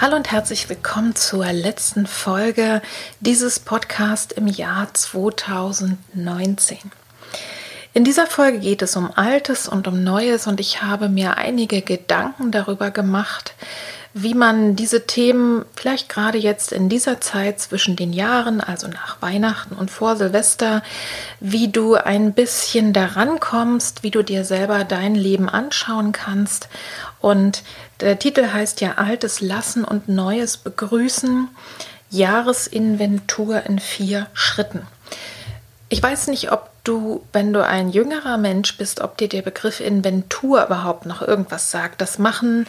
[0.00, 2.80] Hallo und herzlich willkommen zur letzten Folge
[3.20, 6.78] dieses Podcasts im Jahr 2019.
[7.92, 11.82] In dieser Folge geht es um Altes und um Neues und ich habe mir einige
[11.82, 13.52] Gedanken darüber gemacht,
[14.14, 19.20] wie man diese Themen vielleicht gerade jetzt in dieser Zeit zwischen den Jahren, also nach
[19.20, 20.82] Weihnachten und vor Silvester,
[21.40, 26.68] wie du ein bisschen daran kommst, wie du dir selber dein Leben anschauen kannst.
[27.20, 27.62] Und
[28.00, 31.48] der Titel heißt ja Altes lassen und Neues begrüßen.
[32.10, 34.86] Jahresinventur in vier Schritten.
[35.88, 39.80] Ich weiß nicht, ob du, wenn du ein jüngerer Mensch bist, ob dir der Begriff
[39.80, 42.00] Inventur überhaupt noch irgendwas sagt.
[42.00, 42.66] Das machen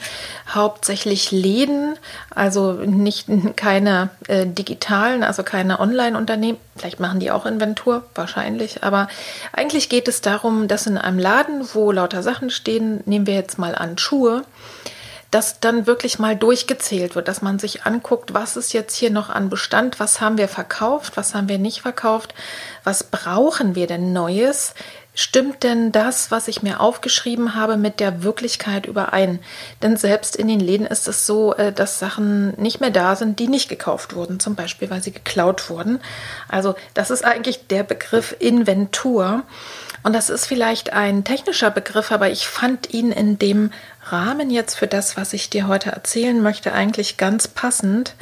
[0.49, 1.97] hauptsächlich Läden,
[2.29, 6.57] also nicht keine äh, digitalen, also keine Online-Unternehmen.
[6.75, 8.83] Vielleicht machen die auch Inventur, wahrscheinlich.
[8.83, 9.07] Aber
[9.53, 13.59] eigentlich geht es darum, dass in einem Laden, wo lauter Sachen stehen, nehmen wir jetzt
[13.59, 14.43] mal an Schuhe,
[15.31, 19.29] dass dann wirklich mal durchgezählt wird, dass man sich anguckt, was ist jetzt hier noch
[19.29, 22.35] an Bestand, was haben wir verkauft, was haben wir nicht verkauft,
[22.83, 24.73] was brauchen wir denn Neues,
[25.13, 29.39] Stimmt denn das, was ich mir aufgeschrieben habe, mit der Wirklichkeit überein?
[29.81, 33.37] Denn selbst in den Läden ist es so, äh, dass Sachen nicht mehr da sind,
[33.39, 35.99] die nicht gekauft wurden, zum Beispiel, weil sie geklaut wurden.
[36.47, 39.43] Also das ist eigentlich der Begriff Inventur.
[40.03, 43.71] Und das ist vielleicht ein technischer Begriff, aber ich fand ihn in dem
[44.03, 48.15] Rahmen jetzt für das, was ich dir heute erzählen möchte, eigentlich ganz passend,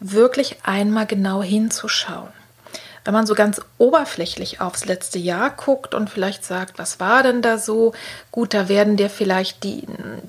[0.00, 2.28] wirklich einmal genau hinzuschauen.
[3.06, 7.40] Wenn man so ganz oberflächlich aufs letzte Jahr guckt und vielleicht sagt, was war denn
[7.40, 7.92] da so?
[8.32, 9.84] Gut, da werden dir vielleicht die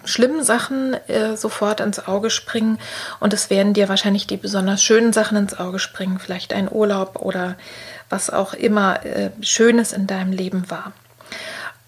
[0.06, 2.78] schlimmen Sachen äh, sofort ins Auge springen
[3.20, 7.20] und es werden dir wahrscheinlich die besonders schönen Sachen ins Auge springen, vielleicht ein Urlaub
[7.20, 7.56] oder
[8.12, 10.94] was auch immer äh, Schönes in deinem Leben war.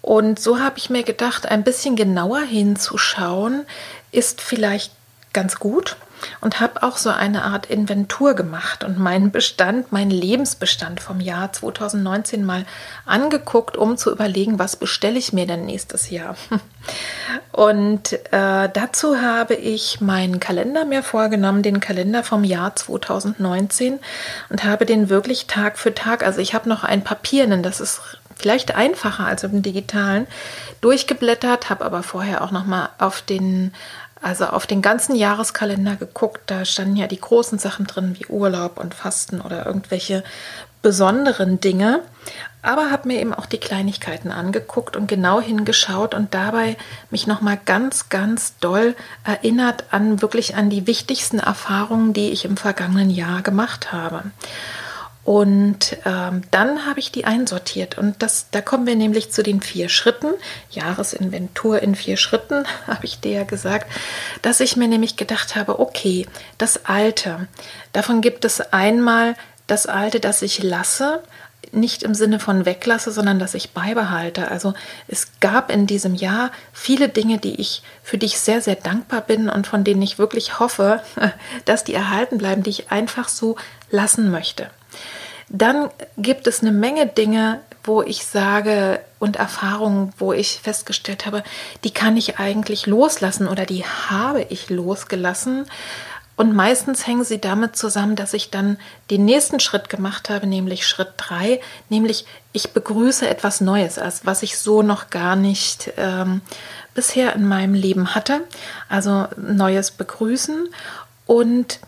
[0.02, 3.66] Und so habe ich mir gedacht, ein bisschen genauer hinzuschauen,
[4.12, 4.92] ist vielleicht
[5.32, 5.96] ganz gut
[6.40, 11.52] und habe auch so eine Art Inventur gemacht und meinen Bestand, meinen Lebensbestand vom Jahr
[11.52, 12.64] 2019 mal
[13.06, 16.36] angeguckt, um zu überlegen, was bestelle ich mir denn nächstes Jahr.
[17.52, 23.98] Und äh, dazu habe ich meinen Kalender mir vorgenommen, den Kalender vom Jahr 2019
[24.48, 28.19] und habe den wirklich Tag für Tag, also ich habe noch ein Papiernen, das ist
[28.40, 30.26] vielleicht einfacher als im digitalen,
[30.80, 33.72] durchgeblättert, habe aber vorher auch noch mal auf den
[34.22, 38.78] also auf den ganzen Jahreskalender geguckt, da standen ja die großen Sachen drin wie Urlaub
[38.78, 40.22] und Fasten oder irgendwelche
[40.82, 42.02] besonderen Dinge,
[42.62, 46.76] aber habe mir eben auch die Kleinigkeiten angeguckt und genau hingeschaut und dabei
[47.10, 52.44] mich noch mal ganz ganz doll erinnert an wirklich an die wichtigsten Erfahrungen, die ich
[52.44, 54.24] im vergangenen Jahr gemacht habe.
[55.30, 57.96] Und ähm, dann habe ich die einsortiert.
[57.96, 60.32] Und das, da kommen wir nämlich zu den vier Schritten.
[60.72, 63.88] Jahresinventur in vier Schritten, habe ich dir ja gesagt,
[64.42, 66.26] dass ich mir nämlich gedacht habe, okay,
[66.58, 67.46] das Alte,
[67.92, 69.36] davon gibt es einmal
[69.68, 71.22] das Alte, das ich lasse,
[71.70, 74.50] nicht im Sinne von weglasse, sondern dass ich beibehalte.
[74.50, 74.74] Also
[75.06, 79.20] es gab in diesem Jahr viele Dinge, die ich für die ich sehr sehr dankbar
[79.20, 81.00] bin und von denen ich wirklich hoffe,
[81.66, 83.54] dass die erhalten bleiben, die ich einfach so
[83.92, 84.70] lassen möchte.
[85.50, 91.42] Dann gibt es eine Menge Dinge, wo ich sage und Erfahrungen, wo ich festgestellt habe,
[91.84, 95.66] die kann ich eigentlich loslassen oder die habe ich losgelassen.
[96.36, 98.78] Und meistens hängen sie damit zusammen, dass ich dann
[99.10, 101.60] den nächsten Schritt gemacht habe, nämlich Schritt drei,
[101.90, 106.40] nämlich ich begrüße etwas Neues, was ich so noch gar nicht ähm,
[106.94, 108.40] bisher in meinem Leben hatte.
[108.88, 110.68] Also Neues begrüßen
[111.26, 111.80] und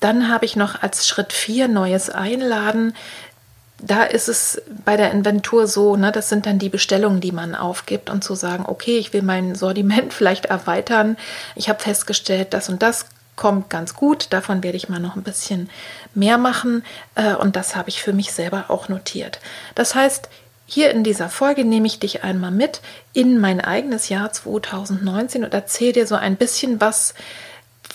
[0.00, 2.94] dann habe ich noch als Schritt 4 neues Einladen.
[3.80, 7.54] da ist es bei der Inventur so, ne, das sind dann die Bestellungen, die man
[7.54, 11.16] aufgibt und zu sagen, okay, ich will mein Sortiment vielleicht erweitern.
[11.54, 13.06] Ich habe festgestellt, das und das
[13.36, 14.26] kommt ganz gut.
[14.30, 15.70] Davon werde ich mal noch ein bisschen
[16.14, 16.84] mehr machen.
[17.14, 19.38] Äh, und das habe ich für mich selber auch notiert.
[19.76, 20.28] Das heißt,
[20.66, 22.82] hier in dieser Folge nehme ich dich einmal mit
[23.14, 27.14] in mein eigenes Jahr 2019 und erzähle dir so ein bisschen was,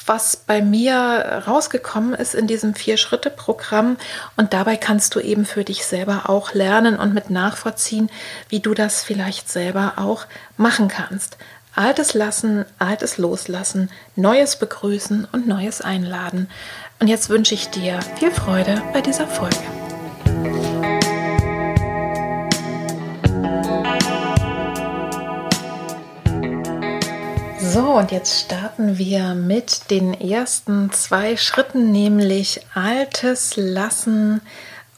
[0.05, 3.97] was bei mir rausgekommen ist in diesem Vier-Schritte-Programm.
[4.37, 8.09] Und dabei kannst du eben für dich selber auch lernen und mit nachvollziehen,
[8.49, 10.25] wie du das vielleicht selber auch
[10.57, 11.37] machen kannst.
[11.75, 16.49] Altes lassen, Altes loslassen, Neues begrüßen und Neues einladen.
[16.99, 19.57] Und jetzt wünsche ich dir viel Freude bei dieser Folge.
[27.73, 34.41] So, und jetzt starten wir mit den ersten zwei Schritten, nämlich Altes lassen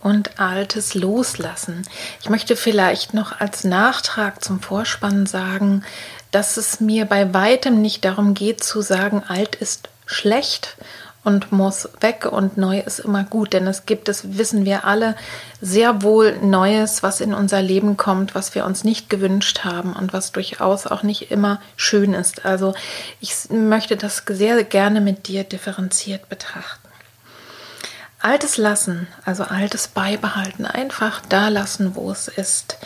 [0.02, 1.84] und Altes loslassen.
[2.22, 5.86] Ich möchte vielleicht noch als Nachtrag zum Vorspann sagen,
[6.32, 10.76] dass es mir bei weitem nicht darum geht zu sagen, alt ist schlecht
[11.26, 15.16] und muss weg und neu ist immer gut, denn es gibt, das wissen wir alle,
[15.60, 20.14] sehr wohl Neues, was in unser Leben kommt, was wir uns nicht gewünscht haben und
[20.14, 22.46] was durchaus auch nicht immer schön ist.
[22.46, 22.76] Also
[23.20, 26.88] ich möchte das sehr gerne mit dir differenziert betrachten.
[28.20, 32.78] Altes lassen, also Altes beibehalten, einfach da lassen, wo es ist.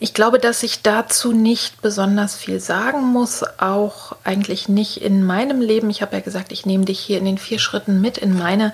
[0.00, 5.60] Ich glaube, dass ich dazu nicht besonders viel sagen muss, auch eigentlich nicht in meinem
[5.60, 5.90] Leben.
[5.90, 8.72] Ich habe ja gesagt, ich nehme dich hier in den vier Schritten mit in meine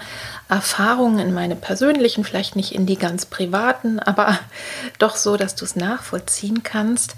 [0.50, 4.38] Erfahrungen, in meine persönlichen, vielleicht nicht in die ganz privaten, aber
[4.98, 7.14] doch so, dass du es nachvollziehen kannst.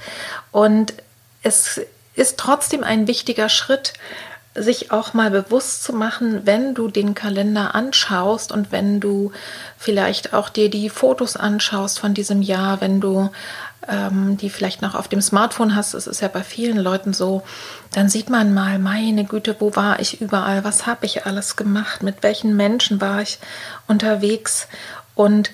[0.52, 0.94] Und
[1.42, 1.80] es
[2.14, 3.92] ist trotzdem ein wichtiger Schritt,
[4.54, 9.32] sich auch mal bewusst zu machen, wenn du den Kalender anschaust und wenn du
[9.76, 13.30] vielleicht auch dir die Fotos anschaust von diesem Jahr, wenn du
[13.88, 17.42] ähm, die vielleicht noch auf dem Smartphone hast, es ist ja bei vielen Leuten so,
[17.92, 22.02] dann sieht man mal, meine Güte, wo war ich überall, was habe ich alles gemacht,
[22.02, 23.38] mit welchen Menschen war ich
[23.86, 24.68] unterwegs
[25.14, 25.50] und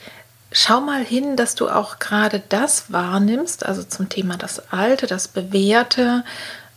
[0.50, 5.28] schau mal hin, dass du auch gerade das wahrnimmst, also zum Thema das Alte, das
[5.28, 6.24] Bewährte,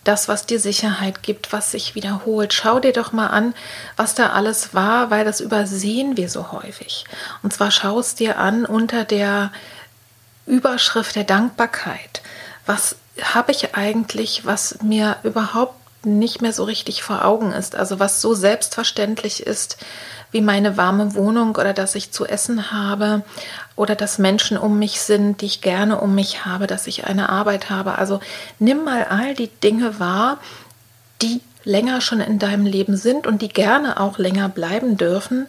[0.05, 2.53] das, was dir Sicherheit gibt, was sich wiederholt.
[2.53, 3.55] Schau dir doch mal an,
[3.97, 7.05] was da alles war, weil das übersehen wir so häufig.
[7.41, 9.51] Und zwar schaust dir an unter der
[10.45, 12.21] Überschrift der Dankbarkeit.
[12.65, 15.75] Was habe ich eigentlich, was mir überhaupt
[16.05, 19.77] nicht mehr so richtig vor Augen ist, also was so selbstverständlich ist
[20.31, 23.23] wie meine warme Wohnung oder dass ich zu essen habe
[23.75, 27.29] oder dass Menschen um mich sind, die ich gerne um mich habe, dass ich eine
[27.29, 27.97] Arbeit habe.
[27.97, 28.19] Also
[28.59, 30.39] nimm mal all die Dinge wahr,
[31.21, 35.47] die länger schon in deinem Leben sind und die gerne auch länger bleiben dürfen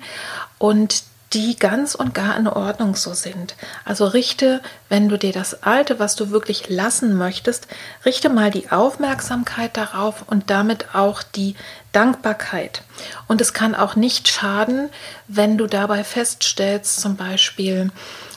[0.58, 1.02] und
[1.32, 3.56] die ganz und gar in Ordnung so sind.
[3.84, 7.66] Also richte, wenn du dir das Alte, was du wirklich lassen möchtest,
[8.04, 11.56] richte mal die Aufmerksamkeit darauf und damit auch die
[11.92, 12.82] Dankbarkeit.
[13.26, 14.88] Und es kann auch nicht schaden,
[15.26, 17.90] wenn du dabei feststellst, zum Beispiel,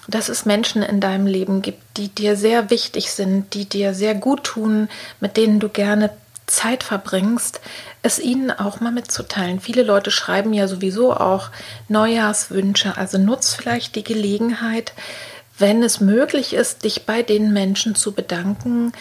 [0.07, 4.15] dass es Menschen in deinem Leben gibt, die dir sehr wichtig sind, die dir sehr
[4.15, 4.89] gut tun,
[5.19, 6.09] mit denen du gerne
[6.49, 7.61] Zeit verbringst,
[8.01, 9.59] es ihnen auch mal mitzuteilen.
[9.59, 11.49] Viele Leute schreiben ja sowieso auch
[11.87, 14.93] Neujahrswünsche, also nutz vielleicht die Gelegenheit,
[15.57, 18.93] wenn es möglich ist, dich bei den Menschen zu bedanken,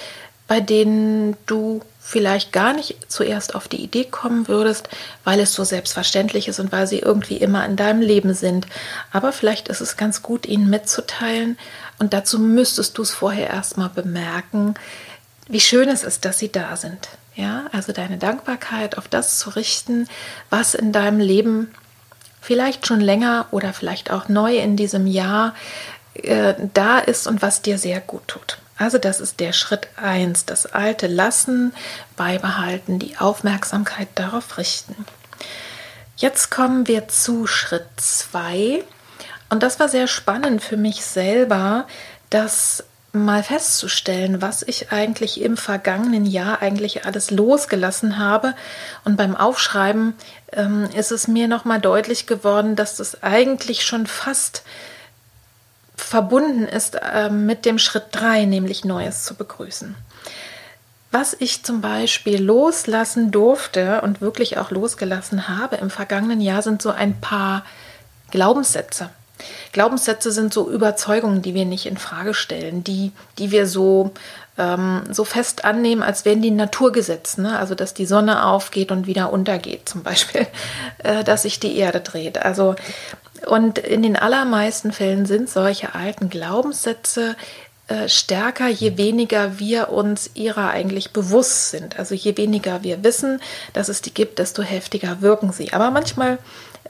[0.48, 4.88] bei denen du vielleicht gar nicht zuerst auf die Idee kommen würdest,
[5.24, 8.66] weil es so selbstverständlich ist und weil sie irgendwie immer in deinem Leben sind.
[9.12, 11.58] Aber vielleicht ist es ganz gut, ihnen mitzuteilen
[11.98, 14.74] und dazu müsstest du es vorher erstmal bemerken,
[15.48, 17.08] wie schön es ist, dass sie da sind.
[17.38, 20.08] Ja, also deine Dankbarkeit auf das zu richten,
[20.50, 21.72] was in deinem Leben
[22.40, 25.54] vielleicht schon länger oder vielleicht auch neu in diesem Jahr
[26.14, 28.58] äh, da ist und was dir sehr gut tut.
[28.76, 31.72] Also das ist der Schritt 1, das Alte lassen,
[32.16, 35.06] beibehalten, die Aufmerksamkeit darauf richten.
[36.16, 38.82] Jetzt kommen wir zu Schritt 2
[39.48, 41.86] und das war sehr spannend für mich selber,
[42.30, 48.54] dass mal festzustellen, was ich eigentlich im vergangenen Jahr eigentlich alles losgelassen habe.
[49.04, 50.14] Und beim Aufschreiben
[50.52, 54.62] ähm, ist es mir nochmal deutlich geworden, dass das eigentlich schon fast
[55.96, 59.94] verbunden ist äh, mit dem Schritt 3, nämlich Neues zu begrüßen.
[61.10, 66.82] Was ich zum Beispiel loslassen durfte und wirklich auch losgelassen habe im vergangenen Jahr, sind
[66.82, 67.64] so ein paar
[68.30, 69.08] Glaubenssätze.
[69.72, 74.12] Glaubenssätze sind so Überzeugungen, die wir nicht in Frage stellen, die, die wir so,
[74.56, 77.42] ähm, so fest annehmen, als wären die Naturgesetze.
[77.42, 77.58] Ne?
[77.58, 80.46] Also, dass die Sonne aufgeht und wieder untergeht, zum Beispiel,
[80.98, 82.38] äh, dass sich die Erde dreht.
[82.38, 82.74] Also,
[83.46, 87.36] Und in den allermeisten Fällen sind solche alten Glaubenssätze
[87.88, 91.98] äh, stärker, je weniger wir uns ihrer eigentlich bewusst sind.
[91.98, 93.40] Also je weniger wir wissen,
[93.72, 95.72] dass es die gibt, desto heftiger wirken sie.
[95.72, 96.38] Aber manchmal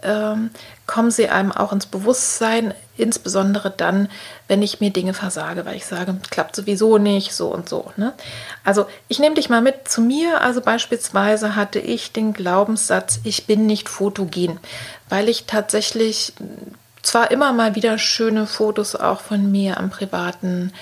[0.03, 0.51] ähm,
[0.89, 4.09] kommen sie einem auch ins Bewusstsein, insbesondere dann,
[4.49, 7.93] wenn ich mir Dinge versage, weil ich sage, klappt sowieso nicht, so und so.
[7.97, 8.15] Ne?
[8.65, 10.41] Also ich nehme dich mal mit zu mir.
[10.41, 14.59] Also beispielsweise hatte ich den Glaubenssatz, ich bin nicht fotogen,
[15.09, 16.33] weil ich tatsächlich
[17.03, 20.73] zwar immer mal wieder schöne Fotos auch von mir am privaten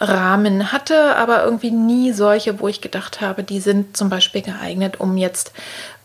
[0.00, 5.00] Rahmen hatte, aber irgendwie nie solche, wo ich gedacht habe, die sind zum Beispiel geeignet,
[5.00, 5.52] um jetzt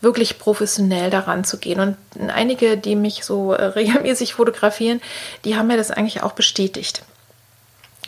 [0.00, 1.80] wirklich professionell daran zu gehen.
[1.80, 1.96] Und
[2.30, 5.00] einige, die mich so äh, regelmäßig fotografieren,
[5.44, 7.02] die haben mir das eigentlich auch bestätigt.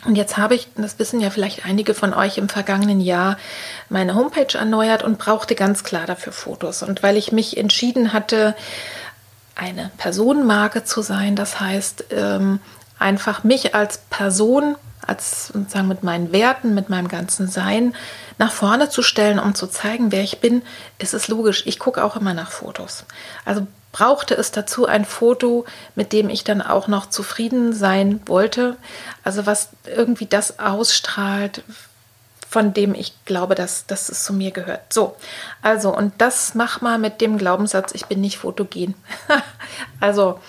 [0.05, 3.37] Und jetzt habe ich, das wissen ja vielleicht einige von euch im vergangenen Jahr,
[3.89, 6.83] meine Homepage erneuert und brauchte ganz klar dafür Fotos.
[6.83, 8.55] Und weil ich mich entschieden hatte,
[9.55, 12.59] eine Personenmarke zu sein, das heißt ähm,
[12.99, 14.75] einfach mich als Person
[15.07, 17.95] als sozusagen mit meinen Werten, mit meinem ganzen Sein
[18.37, 20.63] nach vorne zu stellen, um zu zeigen, wer ich bin,
[20.99, 21.63] ist es logisch.
[21.65, 23.05] Ich gucke auch immer nach Fotos.
[23.45, 28.77] Also brauchte es dazu ein Foto, mit dem ich dann auch noch zufrieden sein wollte.
[29.23, 31.63] Also was irgendwie das ausstrahlt,
[32.49, 34.93] von dem ich glaube, dass, dass es zu mir gehört.
[34.93, 35.15] So,
[35.61, 38.93] also und das mach mal mit dem Glaubenssatz, ich bin nicht fotogen.
[39.99, 40.39] also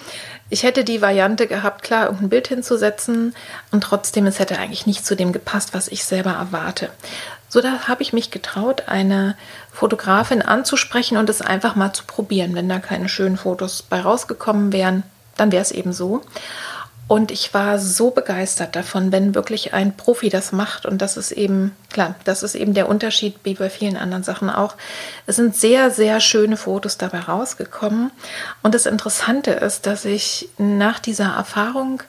[0.51, 3.35] ich hätte die Variante gehabt, klar, irgendein Bild hinzusetzen
[3.71, 6.91] und trotzdem, es hätte eigentlich nicht zu dem gepasst, was ich selber erwarte.
[7.49, 9.37] So, da habe ich mich getraut, eine
[9.73, 12.55] Fotografin anzusprechen und es einfach mal zu probieren.
[12.55, 15.05] Wenn da keine schönen Fotos bei rausgekommen wären,
[15.37, 16.23] dann wäre es eben so.
[17.07, 20.87] Und ich war so begeistert davon, wenn wirklich ein Profi das macht.
[20.87, 24.49] Und das ist eben, klar, das ist eben der Unterschied, wie bei vielen anderen Sachen
[24.49, 24.75] auch.
[25.27, 28.11] Es sind sehr, sehr schöne Fotos dabei rausgekommen.
[28.63, 32.03] Und das Interessante ist, dass ich nach dieser Erfahrung,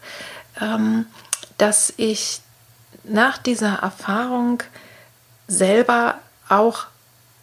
[0.62, 1.08] ähm,
[1.58, 2.40] dass ich
[3.04, 4.64] nach dieser Erfahrung
[5.48, 6.86] selber auch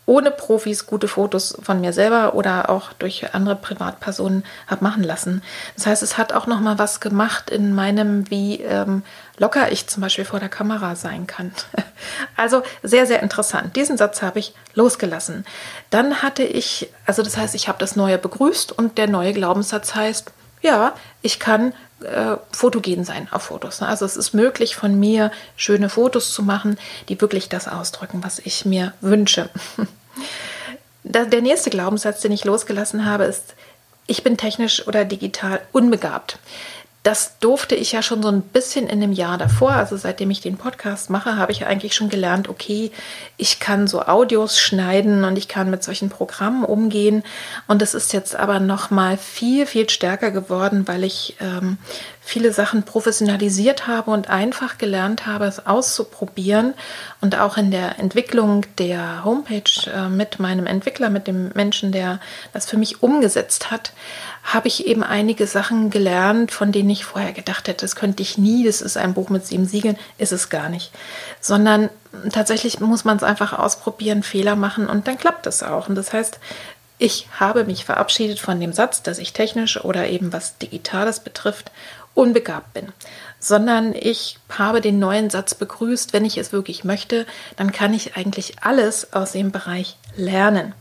[0.05, 5.43] ohne Profis gute Fotos von mir selber oder auch durch andere Privatpersonen habe machen lassen.
[5.77, 9.05] Das heißt, es hat auch noch mal was gemacht in meinem, wie ähm,
[9.39, 11.53] locker ich zum Beispiel vor der Kamera sein kann.
[12.37, 13.77] Also sehr, sehr interessant.
[13.77, 15.45] Diesen Satz habe ich losgelassen.
[15.91, 19.95] Dann hatte ich, also das heißt, ich habe das Neue begrüßt und der neue Glaubenssatz
[19.95, 23.81] heißt, ja, ich kann äh, fotogen sein auf Fotos.
[23.81, 23.89] Ne?
[23.89, 26.79] Also es ist möglich von mir schöne Fotos zu machen,
[27.09, 29.51] die wirklich das ausdrücken, was ich mir wünsche.
[31.05, 33.55] Der nächste Glaubenssatz, den ich losgelassen habe, ist,
[34.07, 36.39] ich bin technisch oder digital unbegabt
[37.03, 40.41] das durfte ich ja schon so ein bisschen in dem Jahr davor, also seitdem ich
[40.41, 42.93] den Podcast mache, habe ich eigentlich schon gelernt, okay,
[43.37, 47.25] ich kann so Audios schneiden und ich kann mit solchen Programmen umgehen.
[47.67, 51.79] Und es ist jetzt aber noch mal viel, viel stärker geworden, weil ich ähm,
[52.25, 56.75] viele Sachen professionalisiert habe und einfach gelernt habe, es auszuprobieren
[57.21, 62.21] und auch in der Entwicklung der Homepage äh, mit meinem Entwickler, mit dem Menschen, der
[62.53, 63.93] das für mich umgesetzt hat,
[64.45, 68.39] habe ich eben einige Sachen gelernt, von denen ich vorher gedacht hätte, das könnte ich
[68.39, 70.93] nie, das ist ein Buch mit sieben Siegeln, ist es gar nicht.
[71.41, 71.91] Sondern
[72.33, 75.89] tatsächlich muss man es einfach ausprobieren, Fehler machen und dann klappt es auch.
[75.89, 76.39] Und das heißt,
[76.99, 81.73] ich habe mich verabschiedet von dem Satz, dass ich technisch oder eben was Digitales betrifft,
[82.15, 82.93] unbegabt bin,
[83.39, 87.27] sondern ich habe den neuen Satz begrüßt, wenn ich es wirklich möchte,
[87.57, 90.75] dann kann ich eigentlich alles aus dem Bereich lernen.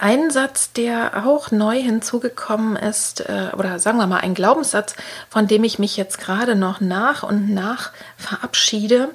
[0.00, 4.94] Ein Satz, der auch neu hinzugekommen ist, äh, oder sagen wir mal ein Glaubenssatz,
[5.28, 9.10] von dem ich mich jetzt gerade noch nach und nach verabschiede,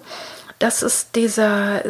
[0.64, 1.82] das ist dieser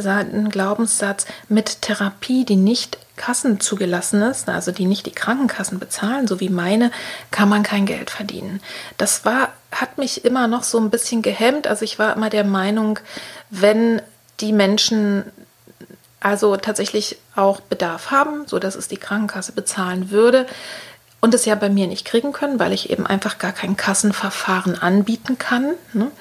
[0.50, 6.40] Glaubenssatz mit Therapie, die nicht Kassen zugelassen ist, also die nicht die Krankenkassen bezahlen, so
[6.40, 6.92] wie meine,
[7.30, 8.62] kann man kein Geld verdienen.
[8.98, 11.68] Das war, hat mich immer noch so ein bisschen gehemmt.
[11.68, 12.98] Also ich war immer der Meinung,
[13.52, 14.02] wenn
[14.40, 15.26] die Menschen
[16.20, 20.48] also tatsächlich auch Bedarf haben, so dass es die Krankenkasse bezahlen würde
[21.24, 24.78] und es ja bei mir nicht kriegen können, weil ich eben einfach gar kein Kassenverfahren
[24.78, 26.12] anbieten kann, ne?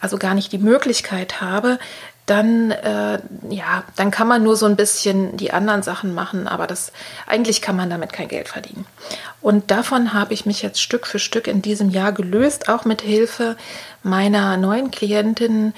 [0.00, 1.78] also gar nicht die Möglichkeit habe,
[2.26, 6.66] dann äh, ja, dann kann man nur so ein bisschen die anderen Sachen machen, aber
[6.66, 6.90] das
[7.28, 8.84] eigentlich kann man damit kein Geld verdienen.
[9.40, 13.00] Und davon habe ich mich jetzt Stück für Stück in diesem Jahr gelöst, auch mit
[13.00, 13.56] Hilfe
[14.02, 15.72] meiner neuen Klientin,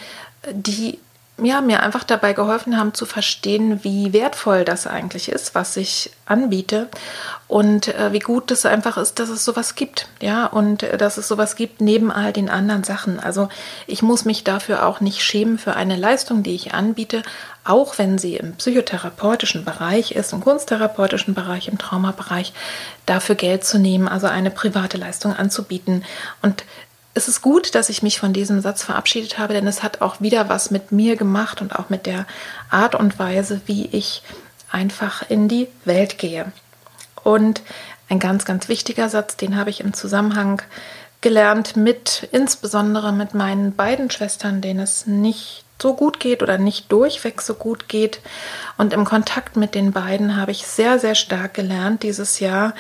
[0.51, 0.99] die
[1.43, 6.11] ja, mir einfach dabei geholfen haben zu verstehen, wie wertvoll das eigentlich ist, was ich
[6.27, 6.89] anbiete
[7.49, 11.17] und äh, wie gut es einfach ist, dass es sowas gibt, ja, und äh, dass
[11.17, 13.19] es sowas gibt neben all den anderen Sachen.
[13.19, 13.49] Also
[13.87, 17.23] ich muss mich dafür auch nicht schämen für eine Leistung, die ich anbiete,
[17.65, 22.53] auch wenn sie im psychotherapeutischen Bereich ist, im kunsttherapeutischen Bereich, im Traumabereich,
[23.07, 26.05] dafür Geld zu nehmen, also eine private Leistung anzubieten.
[26.43, 26.65] Und
[27.21, 30.23] es ist gut, dass ich mich von diesem Satz verabschiedet habe, denn es hat auch
[30.23, 32.27] wieder was mit mir gemacht und auch mit der
[32.71, 34.23] Art und Weise, wie ich
[34.71, 36.51] einfach in die Welt gehe.
[37.23, 37.61] Und
[38.09, 40.63] ein ganz, ganz wichtiger Satz, den habe ich im Zusammenhang
[41.21, 46.91] gelernt mit, insbesondere mit meinen beiden Schwestern, denen es nicht so gut geht oder nicht
[46.91, 48.21] durchweg so gut geht.
[48.79, 52.73] Und im Kontakt mit den beiden habe ich sehr, sehr stark gelernt dieses Jahr,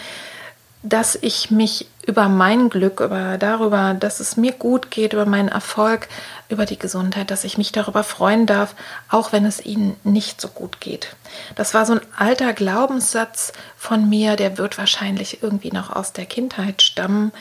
[0.82, 5.48] dass ich mich über mein Glück, über darüber, dass es mir gut geht, über meinen
[5.48, 6.08] Erfolg,
[6.48, 8.74] über die Gesundheit, dass ich mich darüber freuen darf,
[9.08, 11.14] auch wenn es ihnen nicht so gut geht.
[11.54, 16.26] Das war so ein alter Glaubenssatz von mir, der wird wahrscheinlich irgendwie noch aus der
[16.26, 17.32] Kindheit stammen,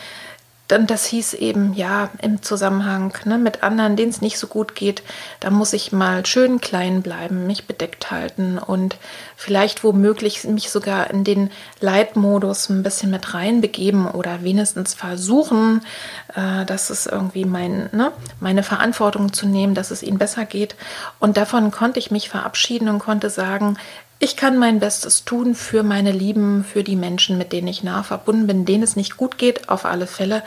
[0.69, 4.75] dann das hieß eben, ja, im Zusammenhang ne, mit anderen, denen es nicht so gut
[4.75, 5.01] geht,
[5.39, 8.97] da muss ich mal schön klein bleiben, mich bedeckt halten und
[9.35, 11.49] vielleicht womöglich mich sogar in den
[11.81, 15.81] Leitmodus ein bisschen mit reinbegeben oder wenigstens versuchen,
[16.35, 20.75] äh, dass es irgendwie mein, ne, meine Verantwortung zu nehmen, dass es ihnen besser geht.
[21.19, 23.77] Und davon konnte ich mich verabschieden und konnte sagen,
[24.21, 28.03] ich kann mein Bestes tun für meine Lieben, für die Menschen, mit denen ich nah
[28.03, 30.43] verbunden bin, denen es nicht gut geht, auf alle Fälle.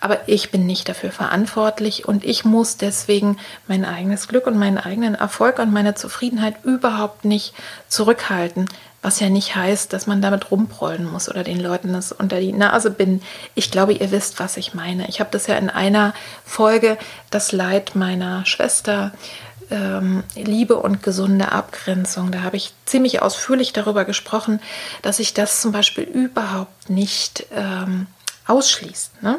[0.00, 3.36] Aber ich bin nicht dafür verantwortlich und ich muss deswegen
[3.68, 7.54] mein eigenes Glück und meinen eigenen Erfolg und meine Zufriedenheit überhaupt nicht
[7.86, 8.68] zurückhalten.
[9.02, 12.52] Was ja nicht heißt, dass man damit rumprollen muss oder den Leuten das unter die
[12.52, 13.22] Nase binden.
[13.54, 15.08] Ich glaube, ihr wisst, was ich meine.
[15.08, 16.12] Ich habe das ja in einer
[16.44, 16.98] Folge,
[17.30, 19.12] das Leid meiner Schwester,
[19.72, 22.30] ähm, Liebe und gesunde Abgrenzung.
[22.30, 24.60] Da habe ich ziemlich ausführlich darüber gesprochen,
[25.00, 28.06] dass sich das zum Beispiel überhaupt nicht ähm,
[28.46, 29.22] ausschließt.
[29.22, 29.38] Ne?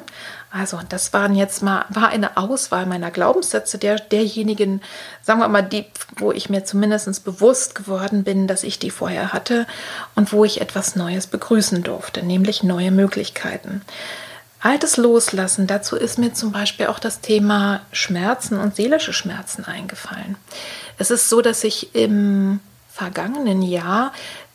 [0.52, 4.82] Also das waren jetzt mal war eine Auswahl meiner Glaubenssätze der derjenigen,
[5.22, 5.86] sagen wir mal die,
[6.16, 9.68] wo ich mir zumindest bewusst geworden bin, dass ich die vorher hatte
[10.16, 13.82] und wo ich etwas Neues begrüßen durfte, nämlich neue Möglichkeiten.
[14.64, 20.38] Altes loslassen, dazu ist mir zum Beispiel auch das Thema Schmerzen und seelische Schmerzen eingefallen.
[20.98, 24.14] Es ist so, dass ich im vergangenen Jahr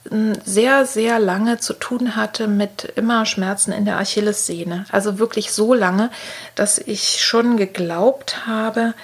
[0.09, 4.87] hm, sehr, sehr lange zu tun hatte mit immer Schmerzen in der Achillessehne.
[4.91, 6.11] Also wirklich so lange,
[6.55, 8.95] dass ich schon geglaubt habe,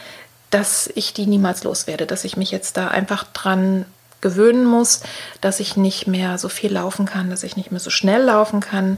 [0.48, 3.84] dass ich die niemals loswerde, dass ich mich jetzt da einfach dran
[4.22, 5.02] gewöhnen muss,
[5.42, 8.60] dass ich nicht mehr so viel laufen kann, dass ich nicht mehr so schnell laufen
[8.60, 8.96] kann.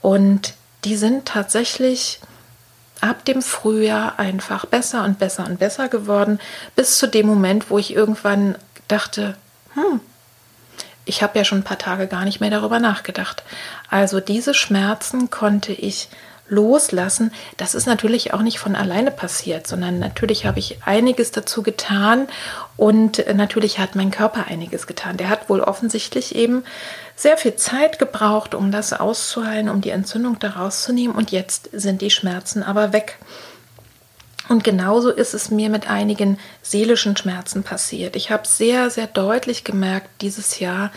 [0.00, 2.20] Und die sind tatsächlich
[3.00, 6.38] ab dem Frühjahr einfach besser und besser und besser geworden,
[6.76, 8.56] bis zu dem Moment, wo ich irgendwann
[8.88, 9.36] dachte,
[9.74, 10.00] hm,
[11.04, 13.42] ich habe ja schon ein paar Tage gar nicht mehr darüber nachgedacht.
[13.90, 16.08] Also diese Schmerzen konnte ich
[16.48, 17.32] loslassen.
[17.56, 22.28] Das ist natürlich auch nicht von alleine passiert, sondern natürlich habe ich einiges dazu getan
[22.76, 25.16] und natürlich hat mein Körper einiges getan.
[25.16, 26.64] Der hat wohl offensichtlich eben
[27.16, 31.70] sehr viel Zeit gebraucht, um das auszuheilen, um die Entzündung daraus zu nehmen und jetzt
[31.72, 33.18] sind die Schmerzen aber weg.
[34.48, 38.14] Und genauso ist es mir mit einigen seelischen Schmerzen passiert.
[38.14, 40.92] Ich habe sehr, sehr deutlich gemerkt dieses Jahr,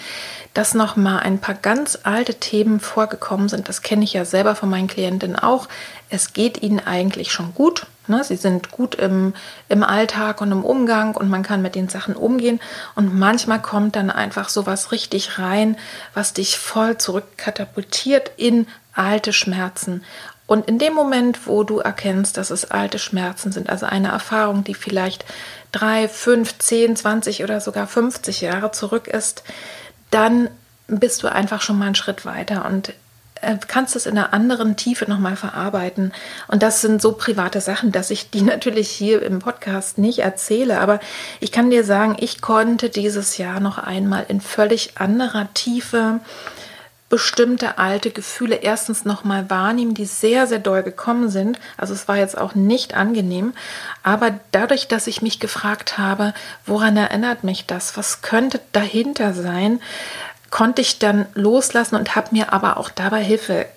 [0.53, 3.69] dass noch mal ein paar ganz alte Themen vorgekommen sind.
[3.69, 5.69] Das kenne ich ja selber von meinen Klientinnen auch.
[6.09, 7.87] Es geht ihnen eigentlich schon gut.
[8.07, 8.23] Ne?
[8.23, 9.33] Sie sind gut im,
[9.69, 12.59] im Alltag und im Umgang und man kann mit den Sachen umgehen.
[12.95, 15.77] Und manchmal kommt dann einfach sowas richtig rein,
[16.13, 20.03] was dich voll zurückkatapultiert in alte Schmerzen.
[20.47, 24.63] Und in dem Moment, wo du erkennst, dass es alte Schmerzen sind, also eine Erfahrung,
[24.63, 25.25] die vielleicht
[25.73, 29.43] drei, fünf, zehn, zwanzig oder sogar 50 Jahre zurück ist,
[30.09, 30.49] dann
[30.87, 32.93] bist du einfach schon mal einen Schritt weiter und
[33.41, 36.13] äh, kannst es in einer anderen Tiefe nochmal verarbeiten.
[36.47, 40.79] Und das sind so private Sachen, dass ich die natürlich hier im Podcast nicht erzähle.
[40.79, 40.99] Aber
[41.39, 46.19] ich kann dir sagen, ich konnte dieses Jahr noch einmal in völlig anderer Tiefe
[47.09, 51.57] bestimmte alte Gefühle erstens nochmal wahrnehmen, die sehr, sehr doll gekommen sind.
[51.77, 53.53] Also es war jetzt auch nicht angenehm.
[54.03, 56.33] Aber dadurch, dass ich mich gefragt habe,
[56.65, 57.95] woran erinnert mich das?
[57.95, 59.81] Was könnte dahinter sein?
[60.49, 63.67] Konnte ich dann loslassen und habe mir aber auch dabei Hilfe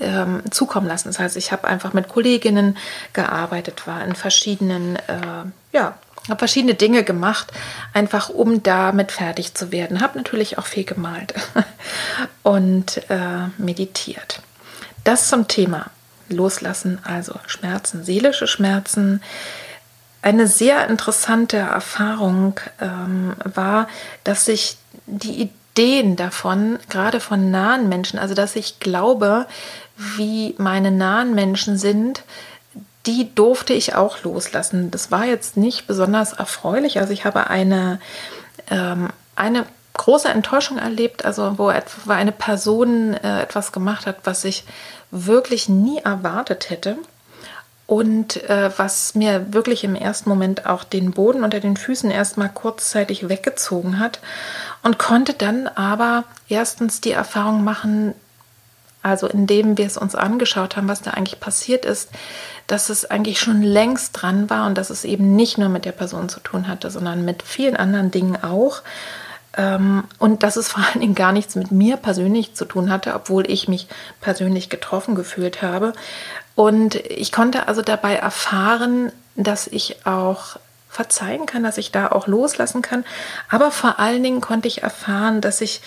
[0.00, 1.08] ähm, zukommen lassen.
[1.08, 2.78] Das heißt, ich habe einfach mit Kolleginnen
[3.12, 5.98] gearbeitet, war in verschiedenen äh, ja,
[6.30, 7.52] habe verschiedene Dinge gemacht,
[7.92, 10.00] einfach um damit fertig zu werden.
[10.00, 11.34] Habe natürlich auch viel gemalt
[12.42, 14.40] und äh, meditiert.
[15.04, 15.90] Das zum Thema
[16.28, 19.22] Loslassen, also Schmerzen, seelische Schmerzen.
[20.22, 23.88] eine sehr interessante Erfahrung ähm, war,
[24.24, 29.46] dass sich die Ideen davon, gerade von nahen Menschen, also dass ich glaube,
[29.96, 32.22] wie meine nahen Menschen sind,
[33.06, 34.90] die durfte ich auch loslassen.
[34.90, 37.00] Das war jetzt nicht besonders erfreulich.
[37.00, 37.98] Also ich habe eine,
[38.70, 41.72] ähm, eine große Enttäuschung erlebt, also wo
[42.12, 44.64] eine Person äh, etwas gemacht hat, was ich
[45.10, 46.96] wirklich nie erwartet hätte
[47.86, 52.48] und äh, was mir wirklich im ersten Moment auch den Boden unter den Füßen erstmal
[52.48, 54.20] kurzzeitig weggezogen hat
[54.82, 58.14] und konnte dann aber erstens die Erfahrung machen,
[59.02, 62.10] also indem wir es uns angeschaut haben, was da eigentlich passiert ist,
[62.66, 65.92] dass es eigentlich schon längst dran war und dass es eben nicht nur mit der
[65.92, 68.82] Person zu tun hatte, sondern mit vielen anderen Dingen auch.
[69.56, 73.14] Ähm, und dass es vor allen Dingen gar nichts mit mir persönlich zu tun hatte,
[73.14, 73.88] obwohl ich mich
[74.20, 75.92] persönlich getroffen gefühlt habe.
[76.54, 80.58] Und ich konnte also dabei erfahren, dass ich auch
[80.90, 83.04] verzeihen kann, dass ich da auch loslassen kann.
[83.48, 85.80] Aber vor allen Dingen konnte ich erfahren, dass ich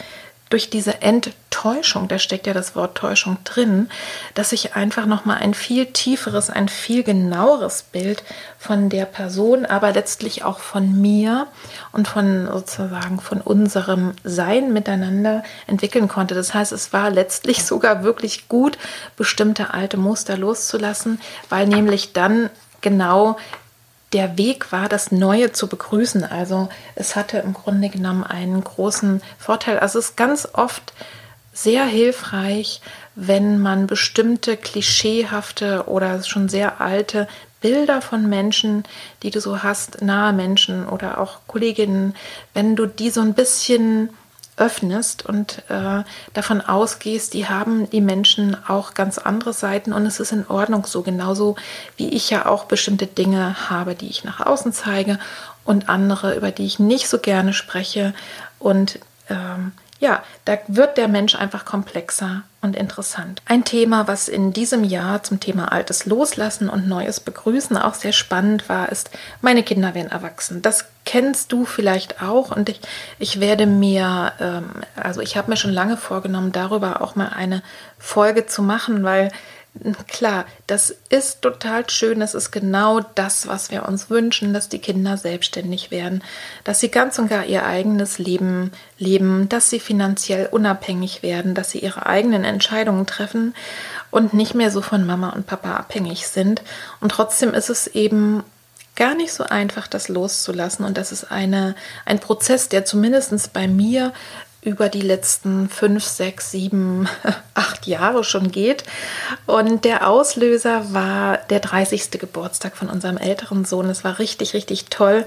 [0.54, 3.90] durch diese Enttäuschung, da steckt ja das Wort Täuschung drin,
[4.36, 8.24] dass ich einfach noch mal ein viel tieferes, ein viel genaueres Bild
[8.60, 11.48] von der Person, aber letztlich auch von mir
[11.92, 16.36] und von sozusagen von unserem Sein miteinander entwickeln konnte.
[16.36, 18.78] Das heißt, es war letztlich sogar wirklich gut,
[19.18, 23.38] bestimmte alte Muster loszulassen, weil nämlich dann genau
[24.14, 26.24] der Weg war, das Neue zu begrüßen.
[26.24, 29.80] Also es hatte im Grunde genommen einen großen Vorteil.
[29.80, 30.94] Also es ist ganz oft
[31.52, 32.82] sehr hilfreich,
[33.16, 37.28] wenn man bestimmte klischeehafte oder schon sehr alte
[37.62, 38.84] Bilder von Menschen,
[39.22, 42.16] die du so hast, nahe Menschen oder auch Kolleginnen,
[42.54, 44.10] wenn du die so ein bisschen
[44.58, 50.20] öffnest und äh, davon ausgehst, die haben die Menschen auch ganz andere Seiten und es
[50.20, 51.56] ist in Ordnung so, genauso
[51.98, 55.18] wie ich ja auch bestimmte Dinge habe, die ich nach außen zeige
[55.66, 58.14] und andere, über die ich nicht so gerne spreche
[58.60, 59.72] und ähm,
[60.04, 63.42] ja, da wird der Mensch einfach komplexer und interessant.
[63.46, 68.12] Ein Thema, was in diesem Jahr zum Thema Altes loslassen und Neues begrüßen auch sehr
[68.12, 70.62] spannend war, ist, meine Kinder werden erwachsen.
[70.62, 72.82] Das kennst du vielleicht auch und ich,
[73.18, 77.64] ich werde mir, ähm, also ich habe mir schon lange vorgenommen, darüber auch mal eine
[77.98, 79.32] Folge zu machen, weil
[80.08, 82.20] Klar, das ist total schön.
[82.20, 86.24] Das ist genau das, was wir uns wünschen, dass die Kinder selbstständig werden,
[86.64, 91.72] dass sie ganz und gar ihr eigenes Leben leben, dass sie finanziell unabhängig werden, dass
[91.72, 93.56] sie ihre eigenen Entscheidungen treffen
[94.12, 96.62] und nicht mehr so von Mama und Papa abhängig sind.
[97.02, 98.44] Und trotzdem ist es eben
[98.96, 100.86] gar nicht so einfach, das loszulassen.
[100.86, 104.14] Und das ist eine, ein Prozess, der zumindest bei mir
[104.64, 107.08] über die letzten fünf, sechs, sieben,
[107.54, 108.84] acht Jahre schon geht.
[109.46, 112.12] Und der Auslöser war der 30.
[112.12, 113.90] Geburtstag von unserem älteren Sohn.
[113.90, 115.26] Es war richtig, richtig toll.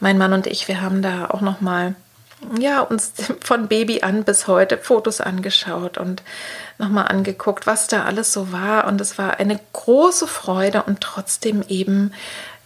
[0.00, 1.94] Mein Mann und ich, wir haben da auch noch mal
[2.58, 6.22] ja, uns von Baby an bis heute Fotos angeschaut und
[6.78, 8.86] nochmal angeguckt, was da alles so war.
[8.86, 12.12] Und es war eine große Freude und trotzdem eben,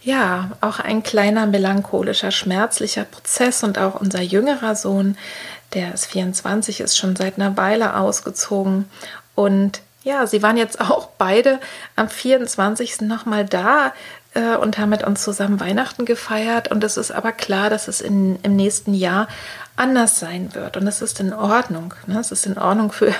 [0.03, 3.63] ja, auch ein kleiner melancholischer, schmerzlicher Prozess.
[3.63, 5.17] Und auch unser jüngerer Sohn,
[5.73, 8.89] der ist 24, ist schon seit einer Weile ausgezogen.
[9.35, 11.59] Und ja, sie waren jetzt auch beide
[11.95, 13.01] am 24.
[13.01, 13.93] nochmal da
[14.33, 16.69] äh, und haben mit uns zusammen Weihnachten gefeiert.
[16.69, 19.27] Und es ist aber klar, dass es in, im nächsten Jahr
[19.75, 20.77] anders sein wird.
[20.77, 21.93] Und es ist in Ordnung.
[22.07, 22.19] Ne?
[22.19, 23.13] Es ist in Ordnung für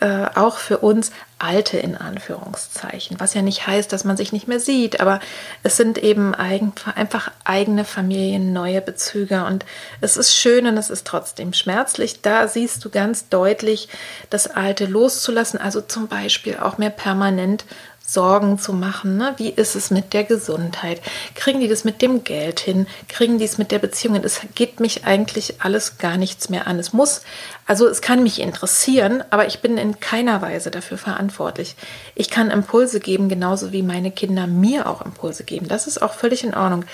[0.00, 4.48] äh, auch für uns Alte in Anführungszeichen, was ja nicht heißt, dass man sich nicht
[4.48, 5.20] mehr sieht, aber
[5.62, 9.64] es sind eben eigen, einfach eigene Familien, neue Bezüge und
[10.00, 12.22] es ist schön und es ist trotzdem schmerzlich.
[12.22, 13.88] Da siehst du ganz deutlich,
[14.30, 17.64] das Alte loszulassen, also zum Beispiel auch mehr permanent
[18.06, 19.16] Sorgen zu machen.
[19.16, 19.34] Ne?
[19.36, 21.02] Wie ist es mit der Gesundheit?
[21.34, 22.86] Kriegen die das mit dem Geld hin?
[23.08, 24.24] Kriegen die es mit der Beziehung hin?
[24.24, 26.78] Es geht mich eigentlich alles gar nichts mehr an.
[26.78, 27.22] Es muss,
[27.66, 31.74] also es kann mich interessieren, aber ich bin in keiner Weise dafür verantwortlich.
[32.14, 35.66] Ich kann Impulse geben, genauso wie meine Kinder mir auch Impulse geben.
[35.66, 36.84] Das ist auch völlig in Ordnung.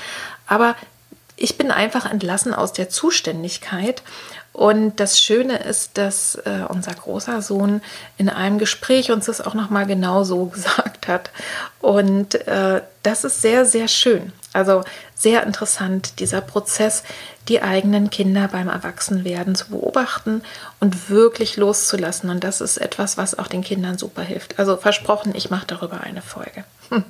[0.46, 0.77] Aber
[1.37, 4.03] ich bin einfach entlassen aus der Zuständigkeit
[4.52, 7.80] und das Schöne ist, dass äh, unser großer Sohn
[8.18, 11.30] in einem Gespräch uns das auch nochmal genau so gesagt hat.
[11.80, 14.32] Und äh, das ist sehr, sehr schön.
[14.52, 14.84] Also
[15.14, 17.02] sehr interessant, dieser Prozess,
[17.48, 20.42] die eigenen Kinder beim Erwachsenwerden zu beobachten
[20.80, 22.28] und wirklich loszulassen.
[22.28, 24.58] Und das ist etwas, was auch den Kindern super hilft.
[24.58, 26.64] Also versprochen, ich mache darüber eine Folge.
[26.90, 27.04] Hm.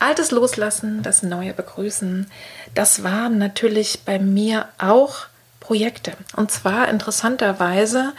[0.00, 2.26] Altes Loslassen, das Neue begrüßen,
[2.74, 5.26] das war natürlich bei mir auch
[5.60, 6.12] Projekte.
[6.36, 8.12] Und zwar interessanterweise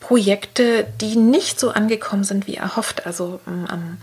[0.00, 3.06] Projekte, die nicht so angekommen sind wie erhofft.
[3.06, 3.98] Also mm, am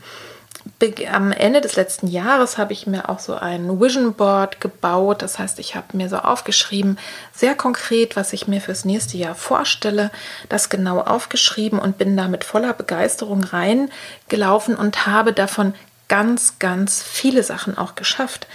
[1.12, 5.22] am Ende des letzten Jahres habe ich mir auch so ein Vision Board gebaut.
[5.22, 6.98] Das heißt, ich habe mir so aufgeschrieben,
[7.34, 10.12] sehr konkret, was ich mir fürs nächste Jahr vorstelle,
[10.50, 15.76] das genau aufgeschrieben und bin da mit voller Begeisterung reingelaufen und habe davon
[16.08, 18.48] ganz, ganz viele Sachen auch geschafft.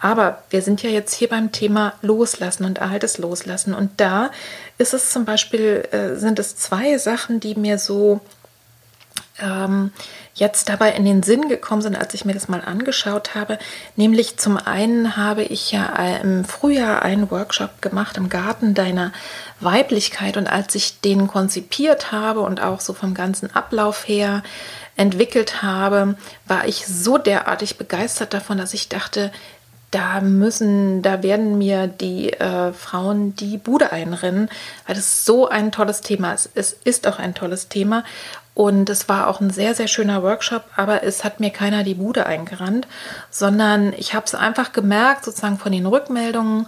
[0.00, 3.74] Aber wir sind ja jetzt hier beim Thema Loslassen und altes Loslassen.
[3.74, 4.30] Und da
[4.78, 8.20] ist es zum Beispiel, äh, sind es zwei Sachen, die mir so
[9.40, 9.92] ähm,
[10.34, 13.58] jetzt dabei in den Sinn gekommen sind, als ich mir das mal angeschaut habe.
[13.96, 15.86] Nämlich zum einen habe ich ja
[16.22, 19.12] im Frühjahr einen Workshop gemacht im Garten deiner
[19.60, 24.42] Weiblichkeit und als ich den konzipiert habe und auch so vom ganzen Ablauf her
[24.96, 29.30] entwickelt habe, war ich so derartig begeistert davon, dass ich dachte,
[29.96, 34.50] da müssen, da werden mir die äh, Frauen die Bude einrennen,
[34.86, 36.50] weil das so ein tolles Thema ist.
[36.54, 38.04] Es ist auch ein tolles Thema
[38.52, 41.94] und es war auch ein sehr, sehr schöner Workshop, aber es hat mir keiner die
[41.94, 42.86] Bude eingerannt,
[43.30, 46.66] sondern ich habe es einfach gemerkt, sozusagen von den Rückmeldungen,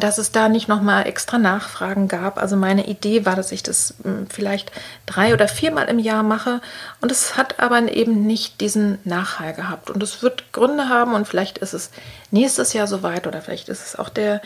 [0.00, 2.38] dass es da nicht nochmal extra Nachfragen gab.
[2.38, 4.72] Also meine Idee war, dass ich das mm, vielleicht
[5.06, 6.60] drei oder viermal im Jahr mache
[7.00, 9.88] und es hat aber eben nicht diesen Nachhall gehabt.
[9.90, 11.90] Und es wird Gründe haben und vielleicht ist es
[12.32, 14.40] nächstes Jahr soweit oder vielleicht ist es auch der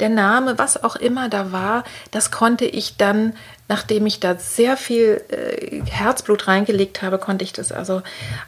[0.00, 3.34] der Name, was auch immer da war, das konnte ich dann,
[3.68, 8.02] nachdem ich da sehr viel äh, Herzblut reingelegt habe, konnte ich das also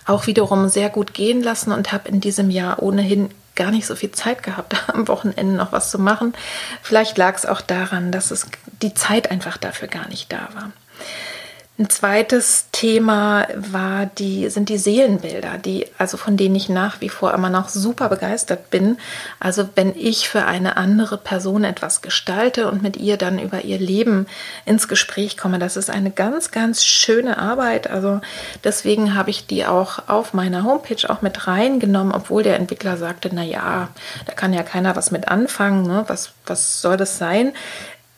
[0.07, 3.95] auch wiederum sehr gut gehen lassen und habe in diesem Jahr ohnehin gar nicht so
[3.95, 6.35] viel Zeit gehabt, am Wochenende noch was zu machen.
[6.83, 8.47] Vielleicht lag es auch daran, dass es
[8.83, 10.73] die Zeit einfach dafür gar nicht da war.
[11.77, 17.09] Ein zweites Thema war die, sind die Seelenbilder, die, also von denen ich nach wie
[17.09, 18.97] vor immer noch super begeistert bin.
[19.41, 23.81] Also wenn ich für eine andere Person etwas gestalte und mit ihr dann über ihr
[23.81, 24.29] Leben
[24.65, 27.91] ins Gespräch komme, das ist eine ganz, ganz schöne Arbeit.
[27.91, 28.21] Also
[28.63, 33.31] deswegen habe ich die auch auf meiner Homepage auch mit reingenommen, obwohl der Entwickler sagte,
[33.33, 33.89] na ja,
[34.27, 36.05] da kann ja keiner was mit anfangen, ne?
[36.07, 37.53] was, was soll das sein?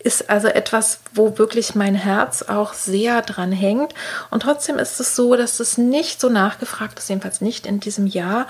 [0.06, 3.92] Ist also etwas, wo wirklich mein Herz auch sehr dran hängt.
[4.30, 8.06] Und trotzdem ist es so, dass es nicht so nachgefragt ist, jedenfalls nicht in diesem
[8.06, 8.46] Jahr.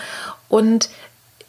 [0.49, 0.91] Und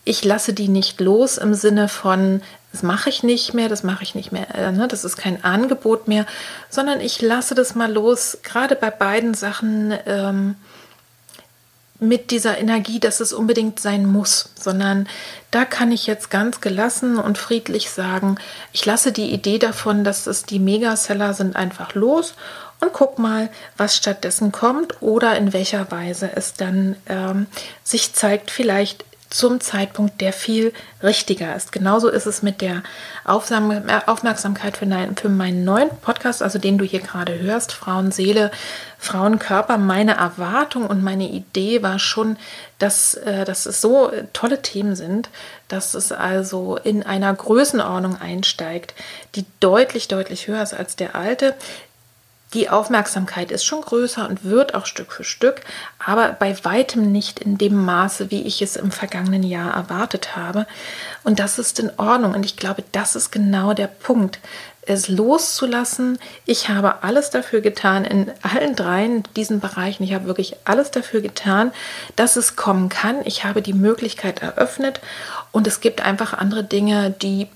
[0.05, 2.41] ich lasse die nicht los im Sinne von,
[2.71, 5.43] das mache ich nicht mehr, das mache ich nicht mehr, äh, ne, das ist kein
[5.43, 6.25] Angebot mehr,
[6.69, 9.93] sondern ich lasse das mal los, gerade bei beiden Sachen.
[10.05, 10.55] Ähm,
[11.99, 15.07] mit dieser Energie, dass es unbedingt sein muss, sondern
[15.51, 18.37] da kann ich jetzt ganz gelassen und friedlich sagen,
[18.71, 22.35] ich lasse die Idee davon, dass es die Megaseller sind, einfach los
[22.79, 27.47] und guck mal, was stattdessen kommt oder in welcher Weise es dann ähm,
[27.83, 29.03] sich zeigt, vielleicht
[29.37, 30.73] zum Zeitpunkt, der viel
[31.03, 31.71] richtiger ist.
[31.71, 32.81] Genauso ist es mit der
[33.23, 38.49] Aufmerksamkeit für, für meinen neuen Podcast, also den du hier gerade hörst, Frauenseele,
[38.97, 39.77] Frauenkörper.
[39.77, 42.37] Meine Erwartung und meine Idee war schon,
[42.79, 45.29] dass, äh, dass es so tolle Themen sind,
[45.67, 48.95] dass es also in einer Größenordnung einsteigt,
[49.35, 51.53] die deutlich, deutlich höher ist als der alte.
[52.53, 55.61] Die Aufmerksamkeit ist schon größer und wird auch Stück für Stück,
[56.03, 60.65] aber bei weitem nicht in dem Maße, wie ich es im vergangenen Jahr erwartet habe.
[61.25, 62.33] Und das ist in Ordnung.
[62.33, 64.39] Und ich glaube, das ist genau der Punkt,
[64.87, 66.17] es loszulassen.
[66.45, 70.03] Ich habe alles dafür getan, in allen dreien diesen Bereichen.
[70.03, 71.71] Ich habe wirklich alles dafür getan,
[72.15, 73.17] dass es kommen kann.
[73.25, 75.01] Ich habe die Möglichkeit eröffnet
[75.51, 77.47] und es gibt einfach andere Dinge, die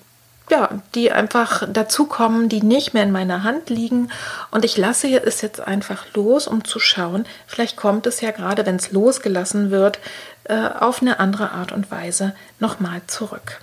[0.51, 4.11] ja, die einfach dazukommen, die nicht mehr in meiner Hand liegen.
[4.51, 8.65] Und ich lasse es jetzt einfach los, um zu schauen, vielleicht kommt es ja gerade,
[8.65, 9.99] wenn es losgelassen wird,
[10.43, 13.61] äh, auf eine andere Art und Weise nochmal zurück.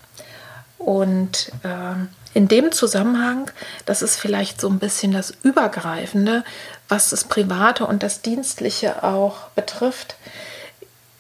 [0.79, 1.95] Und äh,
[2.35, 3.51] in dem Zusammenhang,
[3.85, 6.45] das ist vielleicht so ein bisschen das Übergreifende,
[6.89, 10.17] was das Private und das Dienstliche auch betrifft.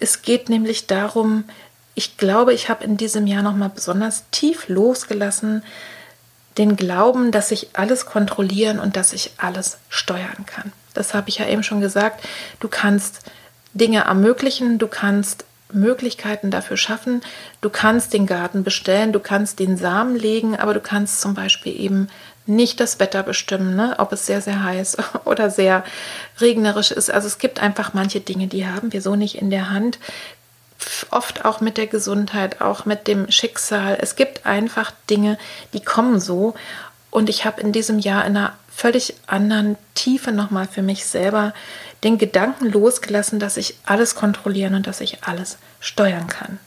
[0.01, 1.45] Es geht nämlich darum,
[1.99, 5.65] ich glaube, ich habe in diesem Jahr noch mal besonders tief losgelassen
[6.57, 10.73] den Glauben, dass ich alles kontrollieren und dass ich alles steuern kann.
[10.95, 12.25] Das habe ich ja eben schon gesagt.
[12.61, 13.23] Du kannst
[13.75, 17.21] Dinge ermöglichen, du kannst Möglichkeiten dafür schaffen,
[17.63, 21.79] du kannst den Garten bestellen, du kannst den Samen legen, aber du kannst zum Beispiel
[21.79, 22.09] eben
[22.47, 23.97] nicht das Wetter bestimmen, ne?
[23.99, 25.83] ob es sehr, sehr heiß oder sehr
[26.41, 27.11] regnerisch ist.
[27.11, 29.99] Also es gibt einfach manche Dinge, die haben wir so nicht in der Hand
[31.11, 33.99] oft auch mit der Gesundheit, auch mit dem Schicksal.
[34.01, 35.39] Es gibt einfach Dinge,
[35.73, 36.55] die kommen so.
[37.11, 41.53] Und ich habe in diesem Jahr in einer völlig anderen Tiefe nochmal für mich selber
[42.05, 46.61] den Gedanken losgelassen, dass ich alles kontrollieren und dass ich alles steuern kann.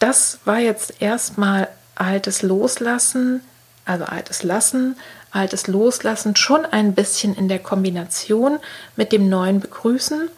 [0.00, 3.42] Das war jetzt erstmal altes Loslassen,
[3.84, 4.96] also altes Lassen,
[5.30, 8.58] altes Loslassen, schon ein bisschen in der Kombination
[8.96, 10.28] mit dem neuen Begrüßen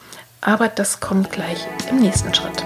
[0.44, 2.64] Aber das kommt gleich im nächsten Schritt.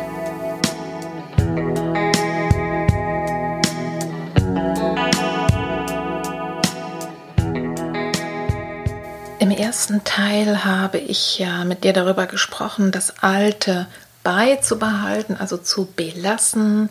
[9.39, 13.87] Im ersten Teil habe ich ja mit dir darüber gesprochen, das Alte
[14.25, 16.91] beizubehalten, also zu belassen,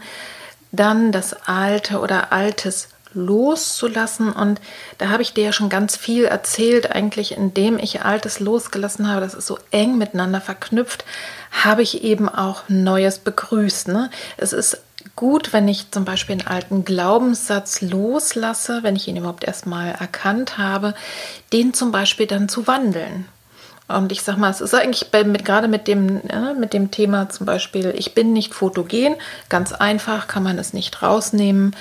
[0.71, 4.32] dann das Alte oder Altes loszulassen.
[4.32, 4.62] Und
[4.97, 9.21] da habe ich dir ja schon ganz viel erzählt, eigentlich indem ich Altes losgelassen habe,
[9.21, 11.06] das ist so eng miteinander verknüpft,
[11.51, 13.88] habe ich eben auch Neues begrüßt.
[13.88, 14.12] Ne?
[14.38, 14.82] Es ist
[15.15, 20.58] gut, wenn ich zum Beispiel einen alten Glaubenssatz loslasse, wenn ich ihn überhaupt erstmal erkannt
[20.58, 20.93] habe,
[21.54, 23.25] den zum Beispiel dann zu wandeln.
[23.88, 26.89] Und ich sag mal, es ist eigentlich bei, mit, gerade mit dem, ja, mit dem
[26.89, 29.15] Thema zum Beispiel, ich bin nicht fotogen,
[29.47, 31.75] ganz einfach, kann man es nicht rausnehmen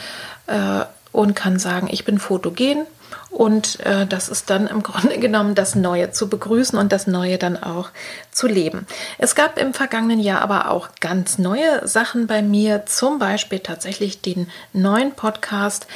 [0.47, 2.87] äh, und kann sagen, ich bin fotogen.
[3.35, 7.37] Und äh, das ist dann im Grunde genommen das Neue zu begrüßen und das Neue
[7.37, 7.91] dann auch
[8.31, 8.87] zu leben.
[9.19, 14.23] Es gab im vergangenen Jahr aber auch ganz neue Sachen bei mir, zum Beispiel tatsächlich
[14.23, 15.87] den neuen Podcast,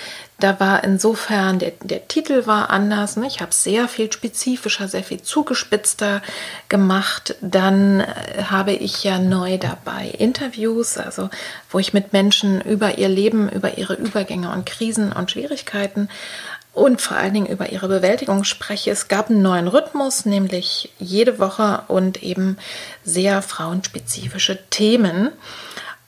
[0.41, 3.17] da war insofern, der, der Titel war anders.
[3.17, 3.27] Ne?
[3.27, 6.23] Ich habe sehr viel spezifischer, sehr viel zugespitzter
[6.69, 7.35] gemacht.
[7.41, 11.29] Dann äh, habe ich ja neu dabei Interviews, also
[11.71, 16.09] wo ich mit Menschen über ihr Leben, über ihre Übergänge und Krisen und Schwierigkeiten
[16.75, 18.91] und vor allen Dingen über ihre Bewältigung spreche.
[18.91, 22.57] Es gab einen neuen Rhythmus, nämlich jede Woche und eben
[23.05, 25.31] sehr frauenspezifische Themen.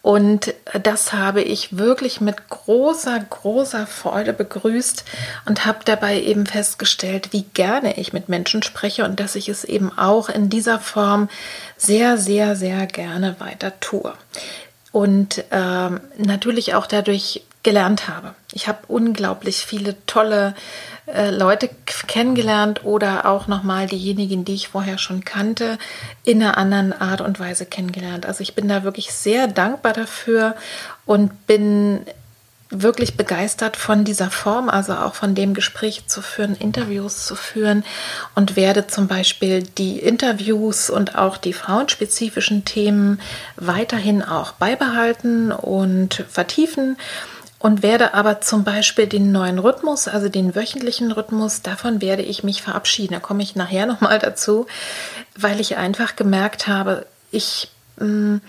[0.02, 5.04] Und das habe ich wirklich mit großer, großer Freude begrüßt
[5.44, 9.64] und habe dabei eben festgestellt, wie gerne ich mit Menschen spreche und dass ich es
[9.64, 11.28] eben auch in dieser Form
[11.76, 14.14] sehr, sehr, sehr gerne weiter tue.
[14.90, 18.34] Und ähm, natürlich auch dadurch gelernt habe.
[18.52, 20.54] Ich habe unglaublich viele tolle
[21.06, 21.68] äh, Leute
[22.06, 25.78] kennengelernt oder auch nochmal diejenigen, die ich vorher schon kannte,
[26.24, 28.24] in einer anderen Art und Weise kennengelernt.
[28.26, 30.56] Also ich bin da wirklich sehr dankbar dafür
[31.04, 32.06] und bin
[32.70, 37.84] wirklich begeistert von dieser Form, also auch von dem Gespräch zu führen, Interviews zu führen
[38.36, 43.20] und werde zum Beispiel die Interviews und auch die frauenspezifischen Themen
[43.56, 46.96] weiterhin auch beibehalten und vertiefen
[47.60, 52.42] und werde aber zum Beispiel den neuen Rhythmus, also den wöchentlichen Rhythmus, davon werde ich
[52.42, 53.12] mich verabschieden.
[53.14, 54.66] Da komme ich nachher nochmal dazu,
[55.36, 58.40] weil ich einfach gemerkt habe, ich hm,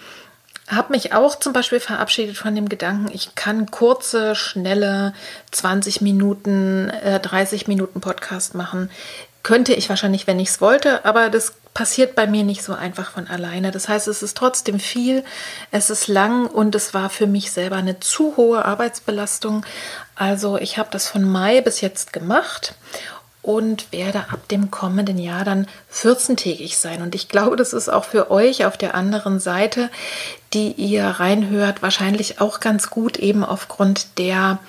[0.70, 5.14] habe mich auch zum Beispiel verabschiedet von dem Gedanken, ich kann kurze, schnelle
[5.52, 8.90] 20 Minuten, äh, 30 Minuten Podcast machen.
[9.44, 13.12] Könnte ich wahrscheinlich, wenn ich es wollte, aber das passiert bei mir nicht so einfach
[13.12, 13.72] von alleine.
[13.72, 15.24] Das heißt, es ist trotzdem viel,
[15.72, 19.66] es ist lang und es war für mich selber eine zu hohe Arbeitsbelastung.
[20.16, 22.76] Also ich habe das von Mai bis jetzt gemacht
[23.42, 27.02] und werde ab dem kommenden Jahr dann 14-tägig sein.
[27.02, 29.90] Und ich glaube, das ist auch für euch auf der anderen Seite,
[30.54, 34.60] die ihr reinhört, wahrscheinlich auch ganz gut eben aufgrund der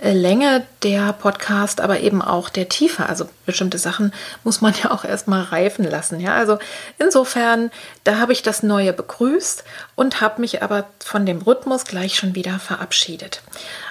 [0.00, 3.06] Länge der Podcast, aber eben auch der Tiefe.
[3.06, 4.12] Also bestimmte Sachen
[4.44, 6.20] muss man ja auch erstmal reifen lassen.
[6.20, 6.58] Ja, also
[6.98, 7.70] insofern,
[8.04, 9.64] da habe ich das Neue begrüßt
[9.96, 13.42] und habe mich aber von dem Rhythmus gleich schon wieder verabschiedet.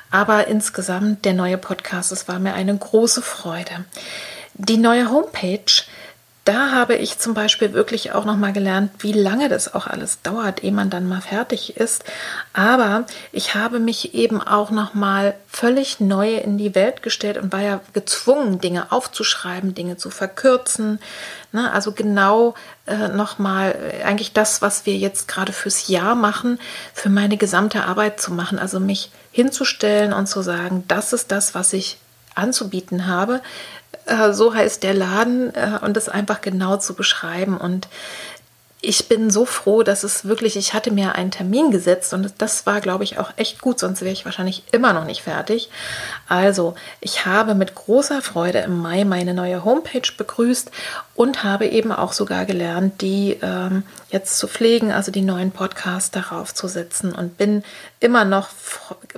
[0.09, 3.83] Aber insgesamt der neue Podcast, es war mir eine große Freude.
[4.53, 5.83] Die neue Homepage
[6.47, 10.21] da habe ich zum Beispiel wirklich auch noch mal gelernt, wie lange das auch alles
[10.21, 12.05] dauert, ehe man dann mal fertig ist.
[12.53, 17.51] Aber ich habe mich eben auch noch mal völlig neu in die Welt gestellt und
[17.51, 20.99] war ja gezwungen, Dinge aufzuschreiben, Dinge zu verkürzen.
[21.51, 21.69] Ne?
[21.69, 22.53] Also genau
[22.85, 26.59] äh, noch mal äh, eigentlich das, was wir jetzt gerade fürs Jahr machen,
[26.93, 28.57] für meine gesamte Arbeit zu machen.
[28.57, 31.97] Also mich hinzustellen und zu sagen, das ist das, was ich
[32.35, 33.41] anzubieten habe.
[34.07, 37.57] Äh, so heißt der Laden äh, und das einfach genau zu beschreiben.
[37.57, 37.87] Und
[38.79, 42.65] ich bin so froh, dass es wirklich, ich hatte mir einen Termin gesetzt und das
[42.67, 45.69] war, glaube ich, auch echt gut, sonst wäre ich wahrscheinlich immer noch nicht fertig.
[46.27, 50.69] Also, ich habe mit großer Freude im Mai meine neue Homepage begrüßt
[51.15, 56.11] und habe eben auch sogar gelernt, die ähm, jetzt zu pflegen, also die neuen Podcasts
[56.11, 57.63] darauf zu setzen und bin
[57.99, 58.49] immer noch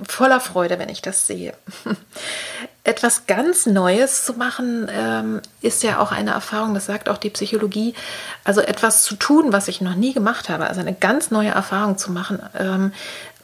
[0.08, 1.52] voller Freude, wenn ich das sehe.
[2.90, 7.30] Etwas ganz Neues zu machen, ähm, ist ja auch eine Erfahrung, das sagt auch die
[7.30, 7.94] Psychologie.
[8.42, 11.98] Also etwas zu tun, was ich noch nie gemacht habe, also eine ganz neue Erfahrung
[11.98, 12.92] zu machen, ähm,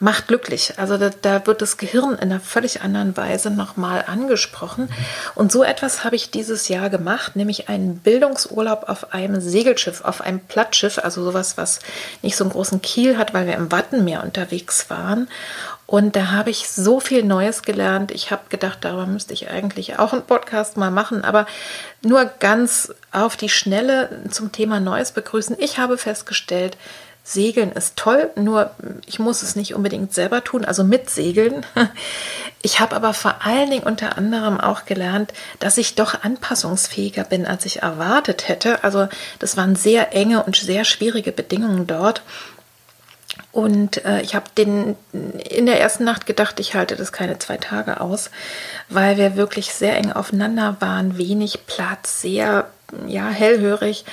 [0.01, 0.75] macht glücklich.
[0.79, 4.89] Also da, da, wird das Gehirn in einer völlig anderen Weise nochmal angesprochen.
[5.37, 10.21] Und so etwas habe ich dieses Jahr gemacht, nämlich einen Bildungsurlaub auf einem Segelschiff, auf
[10.23, 11.79] einem Plattschiff, also sowas, was
[12.23, 15.29] nicht so einen großen Kiel hat, weil wir im Wattenmeer unterwegs waren.
[15.87, 18.11] Und da habe ich so viel Neues gelernt.
[18.11, 21.47] Ich habe gedacht, darüber müsste ich eigentlich auch einen Podcast mal machen, aber
[22.03, 25.57] nur ganz auf die Schnelle zum Thema Neues begrüßen.
[25.61, 26.77] Ich habe festgestellt,
[27.23, 28.71] Segeln ist toll, nur
[29.05, 31.67] ich muss es nicht unbedingt selber tun, also mit Segeln.
[32.63, 37.47] Ich habe aber vor allen Dingen unter anderem auch gelernt, dass ich doch anpassungsfähiger bin,
[37.47, 38.83] als ich erwartet hätte.
[38.83, 39.07] Also
[39.39, 42.23] das waren sehr enge und sehr schwierige Bedingungen dort.
[43.57, 48.03] Und äh, ich habe in der ersten Nacht gedacht, ich halte das keine zwei Tage
[48.03, 48.31] aus,
[48.91, 52.67] weil wir wirklich sehr eng aufeinander waren, wenig Platz, sehr
[53.07, 54.05] ja hellhörig.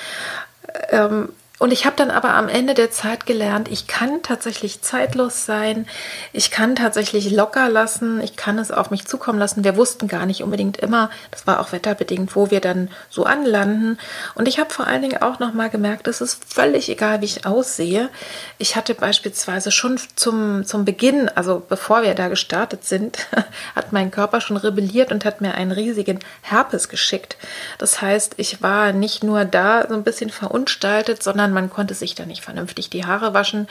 [0.91, 1.27] Ähm,
[1.63, 5.87] und ich habe dann aber am Ende der Zeit gelernt, ich kann tatsächlich zeitlos sein,
[6.33, 9.63] ich kann tatsächlich locker lassen, ich kann es auf mich zukommen lassen.
[9.63, 13.97] Wir wussten gar nicht unbedingt immer, das war auch wetterbedingt, wo wir dann so anlanden.
[14.35, 17.45] Und ich habe vor allen Dingen auch nochmal gemerkt, es ist völlig egal, wie ich
[17.45, 18.09] aussehe.
[18.57, 23.19] Ich hatte beispielsweise schon zum, zum Beginn, also bevor wir da gestartet sind,
[23.73, 27.37] hat mein Körper schon rebelliert und hat mir einen riesigen Herpes geschickt.
[27.77, 32.15] Das heißt, ich war nicht nur da so ein bisschen verunstaltet, sondern man konnte sich
[32.15, 33.67] da nicht vernünftig die Haare waschen.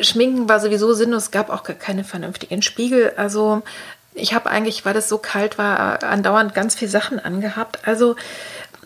[0.00, 3.12] Schminken war sowieso sinnlos, es gab auch keine vernünftigen Spiegel.
[3.16, 3.62] Also
[4.14, 7.86] ich habe eigentlich, weil es so kalt war, andauernd ganz viele Sachen angehabt.
[7.86, 8.16] Also,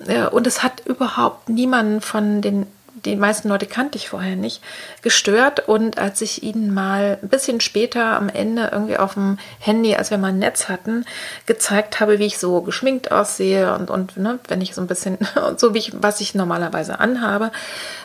[0.07, 2.67] äh, und es hat überhaupt niemanden von den
[3.05, 4.63] die meisten Leute kannte ich vorher nicht,
[5.03, 5.69] gestört.
[5.69, 10.11] Und als ich ihnen mal ein bisschen später am Ende irgendwie auf dem Handy, als
[10.11, 11.05] wir mal ein Netz hatten,
[11.47, 15.19] gezeigt habe, wie ich so geschminkt aussehe und, und ne, wenn ich so ein bisschen,
[15.57, 17.53] so wie ich, was ich normalerweise anhabe,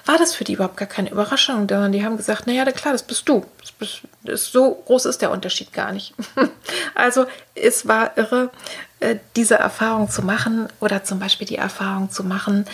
[0.05, 1.67] war das für die überhaupt gar keine Überraschung.
[1.67, 3.45] Denn die haben gesagt, naja, klar, das bist du.
[3.61, 6.13] Das bist, das so groß ist der Unterschied gar nicht.
[6.95, 7.25] also
[7.55, 8.49] es war irre,
[8.99, 12.65] äh, diese Erfahrung zu machen oder zum Beispiel die Erfahrung zu machen,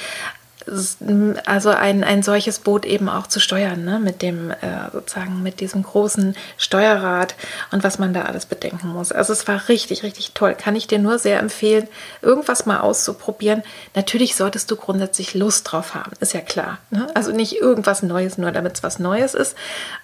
[1.46, 4.00] also ein, ein solches Boot eben auch zu steuern, ne?
[4.00, 4.56] mit dem äh,
[4.92, 7.36] sozusagen mit diesem großen Steuerrad
[7.72, 9.12] und was man da alles bedenken muss.
[9.12, 10.56] Also es war richtig, richtig toll.
[10.56, 11.88] Kann ich dir nur sehr empfehlen,
[12.22, 13.64] irgendwas mal auszuprobieren.
[13.94, 16.80] Natürlich solltest du grundsätzlich Lust drauf haben, ist ja klar.
[16.90, 17.08] Ne?
[17.14, 19.56] Also nicht irgendwas Neues, nur damit es was Neues ist,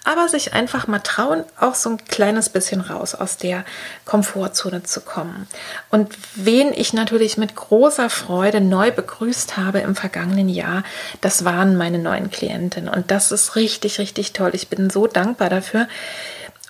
[0.04, 3.66] aber sich einfach mal trauen, auch so ein kleines bisschen raus aus der
[4.06, 5.48] Komfortzone zu kommen.
[5.90, 10.84] Und wen ich natürlich mit großer Freude neu begrüßt habe im vergangenen Jahr,
[11.22, 12.90] das waren meine neuen Klientinnen.
[12.90, 14.52] Und das ist richtig, richtig toll.
[14.54, 15.88] Ich bin so dankbar dafür.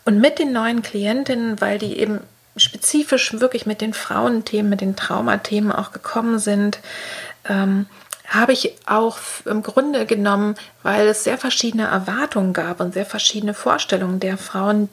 [0.05, 2.21] Und mit den neuen Klientinnen, weil die eben
[2.57, 6.79] spezifisch wirklich mit den Frauenthemen, mit den Traumathemen auch gekommen sind,
[7.47, 7.86] ähm,
[8.27, 13.53] habe ich auch im Grunde genommen, weil es sehr verschiedene Erwartungen gab und sehr verschiedene
[13.53, 14.89] Vorstellungen der Frauen,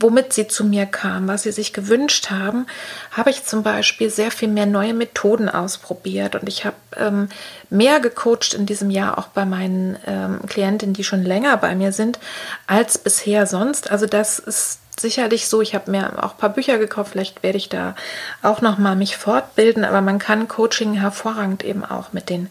[0.00, 2.66] womit sie zu mir kamen, was sie sich gewünscht haben,
[3.10, 7.28] habe ich zum Beispiel sehr viel mehr neue Methoden ausprobiert und ich habe ähm,
[7.70, 11.92] mehr gecoacht in diesem Jahr auch bei meinen ähm, Klientinnen, die schon länger bei mir
[11.92, 12.18] sind,
[12.66, 13.90] als bisher sonst.
[13.90, 15.60] Also das ist sicherlich so.
[15.60, 17.12] Ich habe mir auch ein paar Bücher gekauft.
[17.12, 17.94] Vielleicht werde ich da
[18.42, 19.84] auch noch mal mich fortbilden.
[19.84, 22.50] Aber man kann Coaching hervorragend eben auch mit den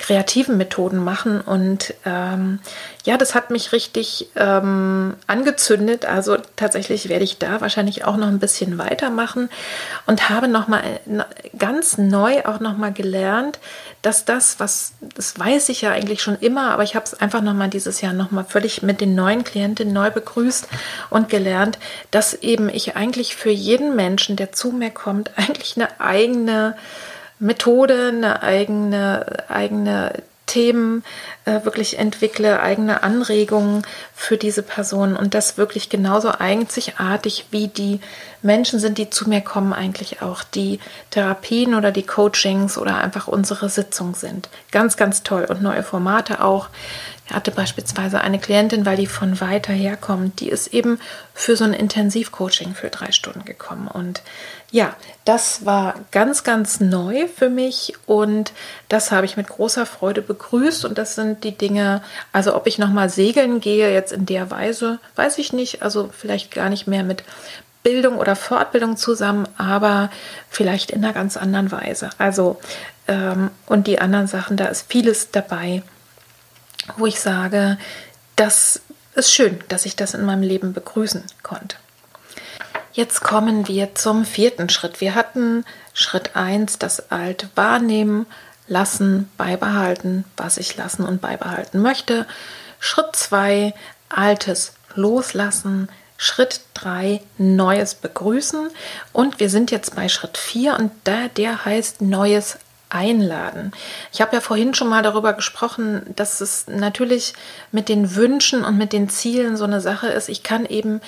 [0.00, 1.40] kreativen Methoden machen.
[1.40, 2.58] Und ähm,
[3.04, 6.06] ja, das hat mich richtig ähm, angezündet.
[6.06, 9.50] Also tatsächlich werde ich da wahrscheinlich auch noch ein bisschen weitermachen
[10.06, 11.22] und habe noch mal äh,
[11.56, 13.58] ganz neu auch noch mal gelernt,
[14.02, 17.42] dass das, was das weiß ich ja eigentlich schon immer, aber ich habe es einfach
[17.42, 20.66] noch mal dieses Jahr noch mal völlig mit den neuen Klientinnen neu begrüßt
[21.10, 21.78] und gelernt,
[22.10, 26.74] dass eben ich eigentlich für jeden Menschen, der zu mir kommt, eigentlich eine eigene
[27.40, 30.12] Methode, eine eigene, eigene
[30.50, 31.04] Themen
[31.44, 38.00] äh, wirklich entwickle, eigene Anregungen für diese Person und das wirklich genauso einzigartig wie die
[38.42, 40.80] Menschen sind, die zu mir kommen, eigentlich auch die
[41.10, 44.48] Therapien oder die Coachings oder einfach unsere Sitzungen sind.
[44.72, 46.68] Ganz, ganz toll und neue Formate auch.
[47.26, 50.98] Ich hatte beispielsweise eine Klientin, weil die von weiter herkommt, die ist eben
[51.32, 53.86] für so ein Intensivcoaching für drei Stunden gekommen.
[53.86, 54.22] Und
[54.72, 54.94] ja,
[55.24, 58.52] das war ganz, ganz neu für mich und
[58.88, 60.84] das habe ich mit großer Freude begrüßt.
[60.84, 62.02] Und das sind die Dinge,
[62.32, 65.82] also ob ich nochmal segeln gehe, jetzt in der Weise, weiß ich nicht.
[65.82, 67.24] Also vielleicht gar nicht mehr mit
[67.82, 70.10] Bildung oder Fortbildung zusammen, aber
[70.48, 72.10] vielleicht in einer ganz anderen Weise.
[72.18, 72.60] Also,
[73.08, 75.82] ähm, und die anderen Sachen, da ist vieles dabei,
[76.96, 77.78] wo ich sage,
[78.36, 78.82] das
[79.14, 81.76] ist schön, dass ich das in meinem Leben begrüßen konnte.
[82.92, 85.00] Jetzt kommen wir zum vierten Schritt.
[85.00, 85.64] Wir hatten
[85.94, 88.26] Schritt 1, das Alte wahrnehmen,
[88.66, 92.26] lassen, beibehalten, was ich lassen und beibehalten möchte.
[92.80, 93.74] Schritt 2,
[94.08, 95.88] Altes loslassen.
[96.16, 98.70] Schritt 3 Neues begrüßen.
[99.12, 102.58] Und wir sind jetzt bei Schritt 4 und da, der heißt Neues
[102.90, 103.72] einladen.
[104.12, 107.34] Ich habe ja vorhin schon mal darüber gesprochen, dass es natürlich
[107.70, 110.28] mit den Wünschen und mit den Zielen so eine Sache ist.
[110.28, 111.00] Ich kann eben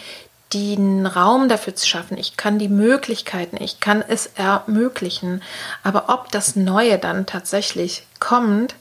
[0.52, 5.42] den Raum dafür zu schaffen, ich kann die Möglichkeiten, ich kann es ermöglichen.
[5.82, 8.74] Aber ob das Neue dann tatsächlich kommt,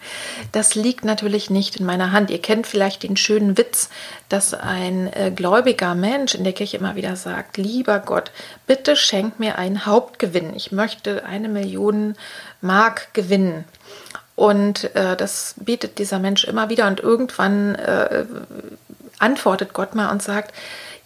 [0.52, 2.30] das liegt natürlich nicht in meiner Hand.
[2.30, 3.90] Ihr kennt vielleicht den schönen Witz,
[4.28, 8.30] dass ein äh, gläubiger Mensch in der Kirche immer wieder sagt, lieber Gott,
[8.66, 10.54] bitte schenk mir einen Hauptgewinn.
[10.54, 12.16] Ich möchte eine Million
[12.60, 13.64] Mark gewinnen.
[14.34, 18.24] Und äh, das bietet dieser Mensch immer wieder und irgendwann äh,
[19.18, 20.54] antwortet Gott mal und sagt,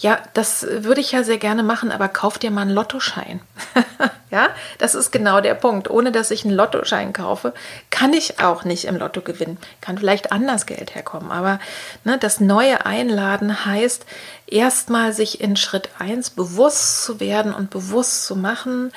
[0.03, 3.41] ja, das würde ich ja sehr gerne machen, aber kauf dir mal einen Lottoschein.
[4.33, 4.49] ja,
[4.79, 5.89] das ist genau der Punkt.
[5.89, 7.55] Ohne dass ich einen Lottoschein kaufe,
[7.91, 9.59] kann ich auch nicht im Lotto gewinnen.
[9.81, 11.31] Kann vielleicht anders Geld herkommen.
[11.31, 11.61] Aber
[12.03, 14.05] ne, das neue Einladen heißt,
[14.49, 18.91] erstmal sich in Schritt 1 bewusst zu werden und bewusst zu machen,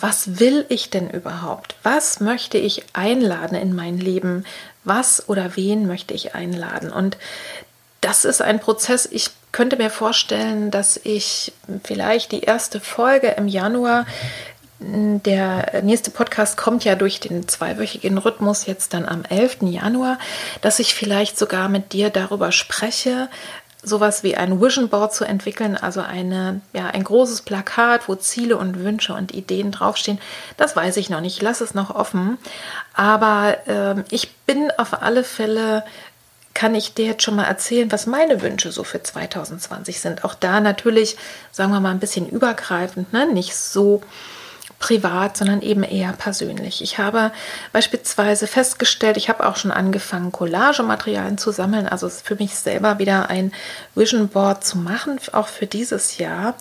[0.00, 1.76] was will ich denn überhaupt?
[1.84, 4.44] Was möchte ich einladen in mein Leben?
[4.82, 6.90] Was oder wen möchte ich einladen?
[6.90, 7.16] Und
[8.00, 9.08] das ist ein Prozess.
[9.10, 11.52] Ich könnte mir vorstellen, dass ich
[11.84, 14.06] vielleicht die erste Folge im Januar,
[14.80, 19.58] der nächste Podcast kommt ja durch den zweiwöchigen Rhythmus jetzt dann am 11.
[19.62, 20.18] Januar,
[20.60, 23.28] dass ich vielleicht sogar mit dir darüber spreche,
[23.82, 28.56] sowas wie ein Vision Board zu entwickeln, also eine, ja, ein großes Plakat, wo Ziele
[28.56, 30.20] und Wünsche und Ideen draufstehen.
[30.56, 32.38] Das weiß ich noch nicht, ich lasse es noch offen.
[32.94, 35.84] Aber äh, ich bin auf alle Fälle
[36.58, 40.24] kann ich dir jetzt schon mal erzählen, was meine Wünsche so für 2020 sind.
[40.24, 41.16] Auch da natürlich,
[41.52, 43.32] sagen wir mal, ein bisschen übergreifend, ne?
[43.32, 44.02] nicht so
[44.80, 46.82] privat, sondern eben eher persönlich.
[46.82, 47.30] Ich habe
[47.72, 53.30] beispielsweise festgestellt, ich habe auch schon angefangen, Collagematerialien zu sammeln, also für mich selber wieder
[53.30, 53.52] ein
[53.94, 56.56] Vision Board zu machen, auch für dieses Jahr.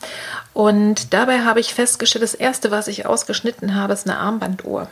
[0.53, 4.89] Und dabei habe ich festgestellt, das erste, was ich ausgeschnitten habe, ist eine Armbanduhr.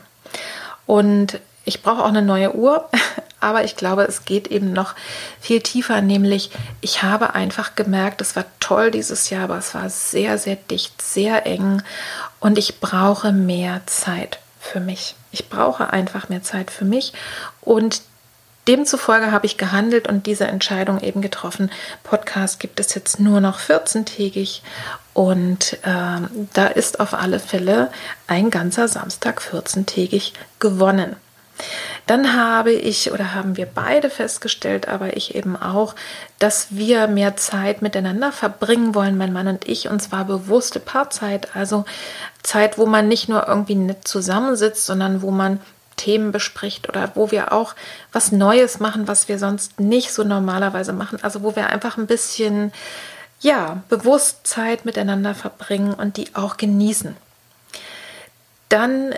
[0.88, 2.90] Und ich brauche auch eine neue Uhr,
[3.46, 4.96] aber ich glaube, es geht eben noch
[5.40, 6.50] viel tiefer, nämlich
[6.82, 11.00] ich habe einfach gemerkt, es war toll dieses Jahr, aber es war sehr, sehr dicht,
[11.00, 11.84] sehr eng
[12.40, 15.16] und ich brauche mehr Zeit für mich.
[15.32, 17.14] Ich brauche einfach mehr Zeit für mich
[17.62, 18.02] und
[18.68, 21.70] Demzufolge habe ich gehandelt und diese Entscheidung eben getroffen.
[22.04, 24.62] Podcast gibt es jetzt nur noch 14-tägig
[25.14, 27.92] und ähm, da ist auf alle Fälle
[28.26, 31.16] ein ganzer Samstag 14-tägig gewonnen.
[32.08, 35.96] Dann habe ich oder haben wir beide festgestellt, aber ich eben auch,
[36.40, 41.56] dass wir mehr Zeit miteinander verbringen wollen, mein Mann und ich, und zwar bewusste Paarzeit,
[41.56, 41.86] also
[42.44, 45.60] Zeit, wo man nicht nur irgendwie nett zusammensitzt, sondern wo man
[45.96, 47.74] Themen bespricht oder wo wir auch
[48.12, 51.20] was Neues machen, was wir sonst nicht so normalerweise machen.
[51.22, 52.74] Also wo wir einfach ein bisschen,
[53.40, 57.16] ja, bewusst Zeit miteinander verbringen und die auch genießen.
[58.70, 59.16] Dann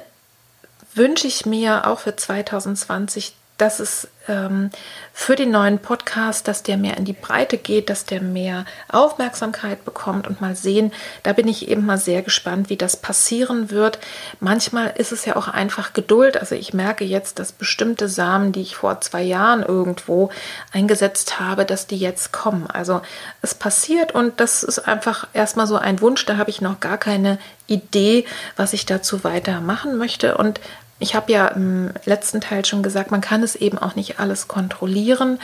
[0.98, 4.70] wünsche ich mir auch für 2020, dass es ähm,
[5.14, 9.84] für den neuen Podcast, dass der mehr in die Breite geht, dass der mehr Aufmerksamkeit
[9.84, 10.92] bekommt und mal sehen,
[11.24, 13.98] da bin ich eben mal sehr gespannt, wie das passieren wird.
[14.40, 16.38] Manchmal ist es ja auch einfach Geduld.
[16.38, 20.30] Also ich merke jetzt, dass bestimmte Samen, die ich vor zwei Jahren irgendwo
[20.72, 22.68] eingesetzt habe, dass die jetzt kommen.
[22.68, 23.02] Also
[23.42, 26.26] es passiert und das ist einfach erstmal so ein Wunsch.
[26.28, 28.26] Da habe ich noch gar keine Idee,
[28.56, 30.38] was ich dazu weiter machen möchte.
[30.38, 30.60] Und
[31.00, 34.48] ich habe ja im letzten Teil schon gesagt, man kann es eben auch nicht alles
[34.48, 35.40] kontrollieren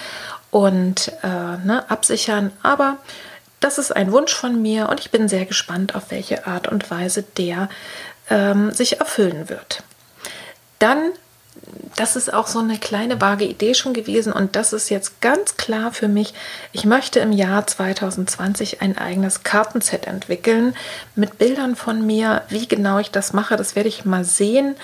[0.52, 2.98] und äh, ne, absichern, aber
[3.60, 6.92] das ist ein Wunsch von mir und ich bin sehr gespannt, auf welche Art und
[6.92, 7.70] Weise der
[8.30, 9.84] ähm, sich erfüllen wird.
[10.80, 11.12] Dann
[11.96, 15.58] das ist auch so eine kleine vage Idee schon gewesen und das ist jetzt ganz
[15.58, 16.34] klar für mich.
[16.72, 20.76] Ich möchte im Jahr 2020 ein eigenes Kartenset entwickeln
[21.16, 22.44] mit Bildern von mir.
[22.50, 24.76] Wie genau ich das mache, das werde ich mal sehen.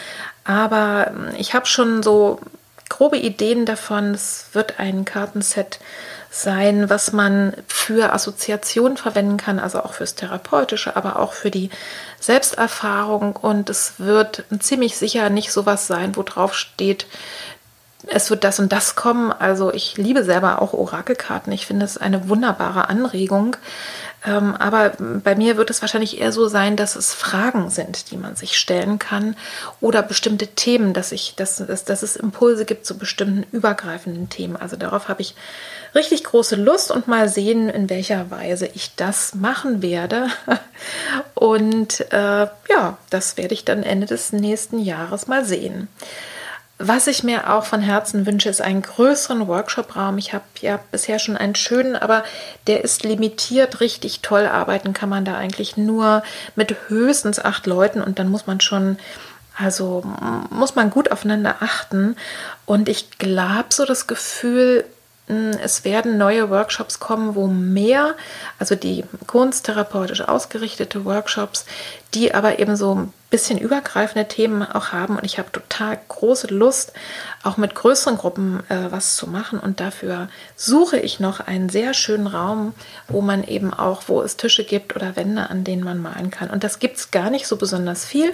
[0.43, 2.39] Aber ähm, ich habe schon so
[2.89, 4.13] grobe Ideen davon.
[4.13, 5.79] Es wird ein Kartenset
[6.31, 11.69] sein, was man für Assoziationen verwenden kann, also auch fürs Therapeutische, aber auch für die
[12.19, 13.35] Selbsterfahrung.
[13.35, 17.07] Und es wird ziemlich sicher nicht sowas sein, wo drauf steht,
[18.07, 19.31] es wird das und das kommen.
[19.31, 21.51] Also ich liebe selber auch Orakelkarten.
[21.51, 23.57] Ich finde es eine wunderbare Anregung.
[24.25, 28.17] Ähm, aber bei mir wird es wahrscheinlich eher so sein, dass es Fragen sind, die
[28.17, 29.35] man sich stellen kann
[29.79, 34.57] oder bestimmte Themen, dass, ich, dass, dass, dass es Impulse gibt zu bestimmten übergreifenden Themen.
[34.57, 35.35] Also darauf habe ich
[35.95, 40.27] richtig große Lust und mal sehen, in welcher Weise ich das machen werde.
[41.33, 45.87] Und äh, ja, das werde ich dann Ende des nächsten Jahres mal sehen.
[46.81, 50.17] Was ich mir auch von Herzen wünsche, ist einen größeren Workshop-Raum.
[50.17, 52.23] Ich habe ja bisher schon einen schönen, aber
[52.67, 53.81] der ist limitiert.
[53.81, 56.23] Richtig toll arbeiten kann man da eigentlich nur
[56.55, 58.97] mit höchstens acht Leuten und dann muss man schon,
[59.57, 60.03] also
[60.51, 62.15] muss man gut aufeinander achten.
[62.65, 64.85] Und ich glaube so das Gefühl,
[65.29, 68.15] es werden neue Workshops kommen, wo mehr,
[68.57, 71.65] also die kunsttherapeutisch ausgerichtete Workshops,
[72.15, 75.17] die aber eben so ein bisschen übergreifende Themen auch haben.
[75.17, 76.93] Und ich habe total große Lust,
[77.43, 79.59] auch mit größeren Gruppen äh, was zu machen.
[79.59, 82.73] Und dafür suche ich noch einen sehr schönen Raum,
[83.07, 86.49] wo man eben auch, wo es Tische gibt oder Wände, an denen man malen kann.
[86.49, 88.33] Und das gibt es gar nicht so besonders viel.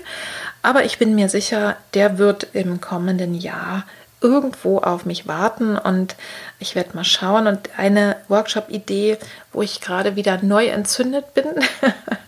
[0.61, 3.83] Aber ich bin mir sicher, der wird im kommenden Jahr
[4.25, 6.15] irgendwo auf mich warten und
[6.59, 7.47] ich werde mal schauen.
[7.47, 9.17] Und eine Workshop-Idee,
[9.51, 11.45] wo ich gerade wieder neu entzündet bin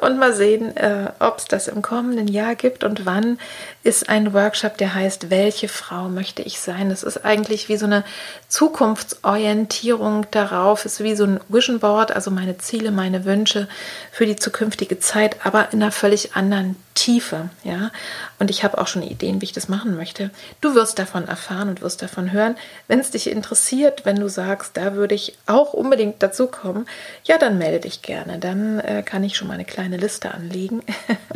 [0.00, 3.38] und mal sehen, äh, ob es das im kommenden Jahr gibt und wann,
[3.84, 6.88] ist ein Workshop, der heißt, welche Frau möchte ich sein?
[6.88, 8.04] Das ist eigentlich wie so eine
[8.48, 13.68] Zukunftsorientierung darauf, ist wie so ein Vision Board, also meine Ziele, meine Wünsche
[14.12, 17.90] für die zukünftige Zeit, aber in einer völlig anderen Tiefe, ja.
[18.38, 20.30] Und ich habe auch schon Ideen, wie ich das machen möchte.
[20.60, 22.56] Du wirst davon erfahren und wirst davon hören.
[22.86, 26.86] Wenn es dich interessiert, wenn du sagst, da würde ich auch unbedingt dazu kommen,
[27.24, 28.38] ja, dann melde dich gerne.
[28.38, 30.82] Dann äh, kann ich schon mal eine kleine Liste anlegen.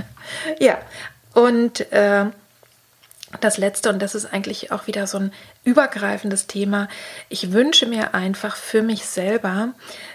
[0.59, 0.79] ja,
[1.35, 2.27] und äh,
[3.41, 5.33] das letzte, und das ist eigentlich auch wieder so ein
[5.65, 6.89] übergreifendes Thema,
[7.29, 9.71] ich wünsche mir einfach für mich selber,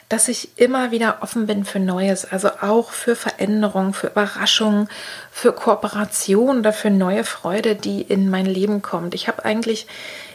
[0.09, 4.89] dass ich immer wieder offen bin für Neues, also auch für Veränderungen, für Überraschungen,
[5.31, 9.13] für Kooperation oder für neue Freude, die in mein Leben kommt.
[9.13, 9.87] Ich habe eigentlich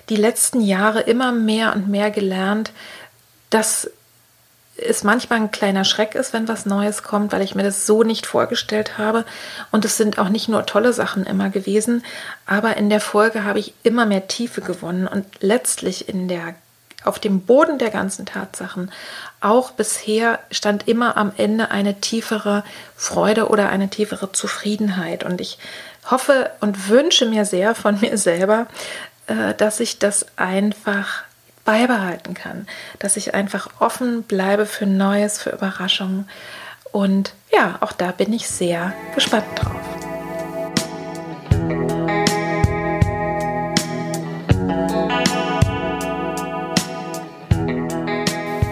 [0.08, 2.72] die letzten Jahre immer mehr und mehr gelernt,
[3.50, 3.90] dass
[4.78, 8.02] es manchmal ein kleiner Schreck ist, wenn was Neues kommt, weil ich mir das so
[8.02, 9.24] nicht vorgestellt habe.
[9.70, 12.04] Und es sind auch nicht nur tolle Sachen immer gewesen,
[12.46, 16.54] aber in der Folge habe ich immer mehr Tiefe gewonnen und letztlich in der
[17.04, 18.90] auf dem Boden der ganzen Tatsachen
[19.40, 22.64] auch bisher stand immer am Ende eine tiefere
[22.96, 25.22] Freude oder eine tiefere Zufriedenheit.
[25.22, 25.58] Und ich
[26.10, 28.66] hoffe und wünsche mir sehr von mir selber,
[29.28, 31.22] äh, dass ich das einfach
[31.66, 32.66] beibehalten kann,
[32.98, 36.26] dass ich einfach offen bleibe für Neues, für Überraschungen.
[36.92, 40.06] Und ja, auch da bin ich sehr gespannt drauf.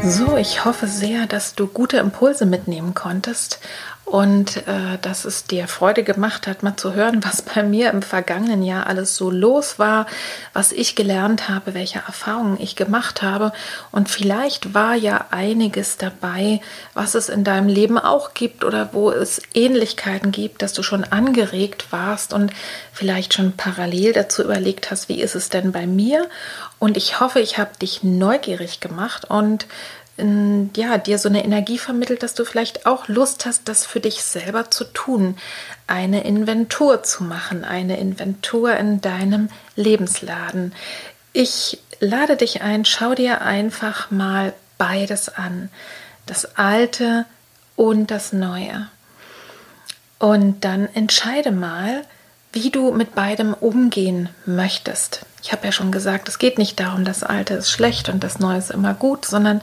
[0.06, 3.58] So, ich hoffe sehr, dass du gute Impulse mitnehmen konntest
[4.04, 8.02] und äh, dass es dir Freude gemacht hat, mal zu hören, was bei mir im
[8.02, 10.06] vergangenen Jahr alles so los war,
[10.52, 13.52] was ich gelernt habe, welche Erfahrungen ich gemacht habe.
[13.92, 16.60] Und vielleicht war ja einiges dabei,
[16.92, 21.04] was es in deinem Leben auch gibt oder wo es Ähnlichkeiten gibt, dass du schon
[21.04, 22.52] angeregt warst und
[22.92, 26.28] vielleicht schon parallel dazu überlegt hast, wie ist es denn bei mir.
[26.78, 29.66] Und ich hoffe, ich habe dich neugierig gemacht und
[30.16, 34.22] ja, dir so eine Energie vermittelt, dass du vielleicht auch Lust hast, das für dich
[34.22, 35.36] selber zu tun,
[35.88, 40.72] eine Inventur zu machen, eine Inventur in deinem Lebensladen.
[41.32, 45.68] Ich lade dich ein, schau dir einfach mal beides an,
[46.26, 47.26] das Alte
[47.74, 48.88] und das Neue.
[50.20, 52.04] Und dann entscheide mal,
[52.54, 55.26] wie du mit beidem umgehen möchtest.
[55.42, 58.38] Ich habe ja schon gesagt, es geht nicht darum, das Alte ist schlecht und das
[58.38, 59.60] Neue ist immer gut, sondern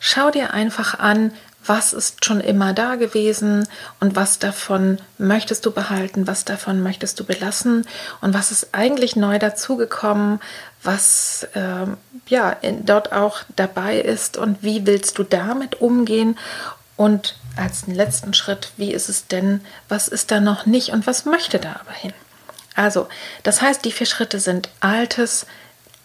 [0.00, 1.32] schau dir einfach an,
[1.66, 3.66] was ist schon immer da gewesen
[4.00, 7.86] und was davon möchtest du behalten, was davon möchtest du belassen
[8.20, 10.40] und was ist eigentlich neu dazugekommen,
[10.82, 11.86] was äh,
[12.26, 16.36] ja in, dort auch dabei ist und wie willst du damit umgehen
[16.96, 21.24] und als letzten Schritt, wie ist es denn, was ist da noch nicht und was
[21.24, 22.12] möchte da aber hin?
[22.74, 23.08] Also,
[23.42, 25.46] das heißt, die vier Schritte sind Altes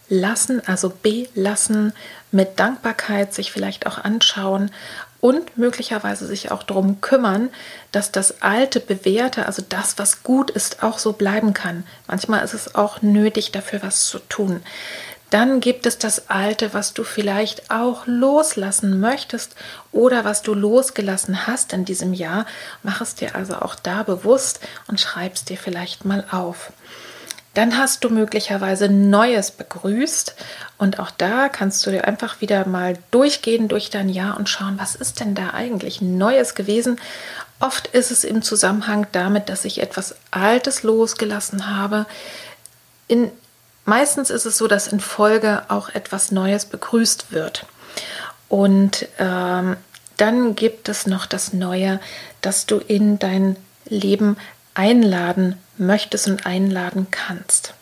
[0.08, 1.92] lassen, also belassen,
[2.32, 4.70] mit Dankbarkeit sich vielleicht auch anschauen
[5.20, 7.50] und möglicherweise sich auch darum kümmern,
[7.92, 11.84] dass das alte, bewährte, also das, was gut ist, auch so bleiben kann.
[12.06, 14.62] Manchmal ist es auch nötig, dafür was zu tun.
[15.30, 19.54] Dann gibt es das Alte, was du vielleicht auch loslassen möchtest
[19.92, 22.46] oder was du losgelassen hast in diesem Jahr.
[22.82, 24.58] Mach es dir also auch da bewusst
[24.88, 26.72] und schreib es dir vielleicht mal auf.
[27.54, 30.34] Dann hast du möglicherweise Neues begrüßt
[30.78, 34.78] und auch da kannst du dir einfach wieder mal durchgehen durch dein Jahr und schauen,
[34.78, 37.00] was ist denn da eigentlich Neues gewesen.
[37.58, 42.06] Oft ist es im Zusammenhang damit, dass ich etwas Altes losgelassen habe.
[43.08, 43.32] In
[43.90, 47.66] Meistens ist es so, dass in Folge auch etwas Neues begrüßt wird.
[48.48, 49.76] Und ähm,
[50.16, 51.98] dann gibt es noch das Neue,
[52.40, 54.36] das du in dein Leben
[54.74, 57.74] einladen möchtest und einladen kannst.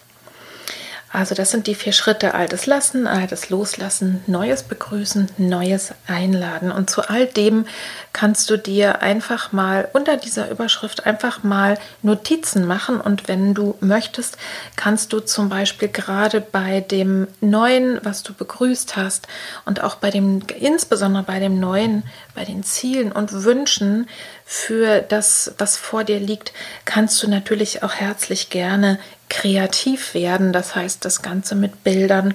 [1.11, 2.35] Also das sind die vier Schritte.
[2.35, 6.71] Altes lassen, altes loslassen, Neues begrüßen, Neues einladen.
[6.71, 7.67] Und zu all dem
[8.13, 13.01] kannst du dir einfach mal unter dieser Überschrift einfach mal Notizen machen.
[13.01, 14.37] Und wenn du möchtest,
[14.77, 19.27] kannst du zum Beispiel gerade bei dem Neuen, was du begrüßt hast
[19.65, 22.03] und auch bei dem, insbesondere bei dem Neuen,
[22.39, 24.09] bei den Zielen und Wünschen
[24.45, 26.53] für das, was vor dir liegt,
[26.85, 30.53] kannst du natürlich auch herzlich gerne kreativ werden.
[30.53, 32.35] Das heißt, das Ganze mit Bildern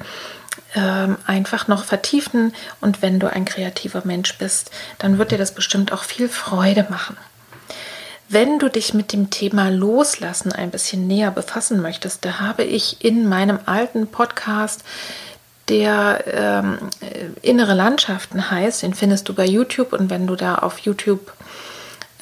[0.76, 2.54] ähm, einfach noch vertiefen.
[2.82, 6.86] Und wenn du ein kreativer Mensch bist, dann wird dir das bestimmt auch viel Freude
[6.90, 7.16] machen.
[8.28, 13.06] Wenn du dich mit dem Thema Loslassen ein bisschen näher befassen möchtest, da habe ich
[13.06, 14.84] in meinem alten Podcast,
[15.70, 16.78] der ähm,
[17.42, 19.94] Innere Landschaften heißt, den findest du bei YouTube.
[19.94, 21.32] Und wenn du da auf YouTube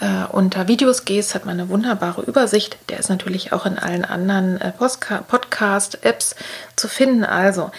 [0.01, 2.77] äh, unter Videos gehst, hat man eine wunderbare Übersicht.
[2.89, 6.35] Der ist natürlich auch in allen anderen äh, Podcast-Apps
[6.75, 7.23] zu finden.
[7.23, 7.71] Also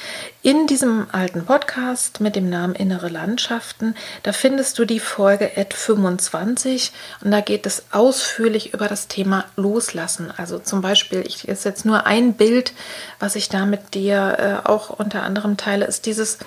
[0.43, 5.75] in diesem alten Podcast mit dem Namen Innere Landschaften, da findest du die Folge Ad
[5.75, 6.93] 25
[7.25, 10.33] und da geht es ausführlich über das Thema Loslassen.
[10.37, 12.73] Also zum Beispiel, ich ist jetzt nur ein Bild,
[13.19, 16.39] was ich da mit dir äh, auch unter anderem teile, ist dieses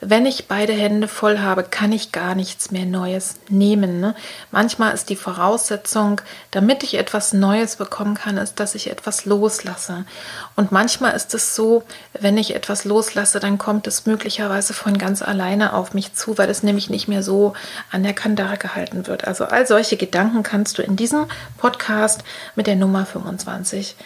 [0.00, 4.00] wenn ich beide Hände voll habe, kann ich gar nichts mehr Neues nehmen.
[4.00, 4.14] Ne?
[4.50, 10.06] Manchmal ist die Voraussetzung, damit ich etwas Neues bekommen kann, ist, dass ich etwas loslasse.
[10.56, 11.82] Und manchmal ist es so,
[12.18, 16.48] wenn ich etwas loslasse, dann kommt es möglicherweise von ganz alleine auf mich zu, weil
[16.48, 17.52] es nämlich nicht mehr so
[17.90, 19.26] an der Kandare gehalten wird.
[19.26, 21.26] Also all solche Gedanken kannst du in diesem
[21.58, 22.24] Podcast
[22.54, 23.96] mit der Nummer 25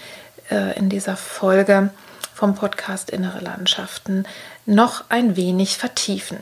[0.50, 1.90] äh, in dieser Folge
[2.34, 4.26] vom Podcast Innere Landschaften
[4.66, 6.38] noch ein wenig vertiefen.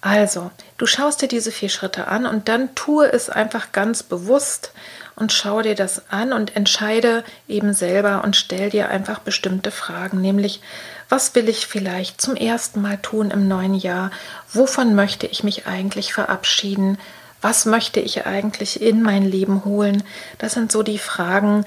[0.00, 4.72] Also, du schaust dir diese vier Schritte an und dann tue es einfach ganz bewusst
[5.16, 10.20] und schau dir das an und entscheide eben selber und stell dir einfach bestimmte Fragen,
[10.20, 10.60] nämlich
[11.08, 14.10] was will ich vielleicht zum ersten Mal tun im neuen Jahr?
[14.52, 16.98] Wovon möchte ich mich eigentlich verabschieden?
[17.40, 20.04] Was möchte ich eigentlich in mein Leben holen?
[20.38, 21.64] Das sind so die Fragen,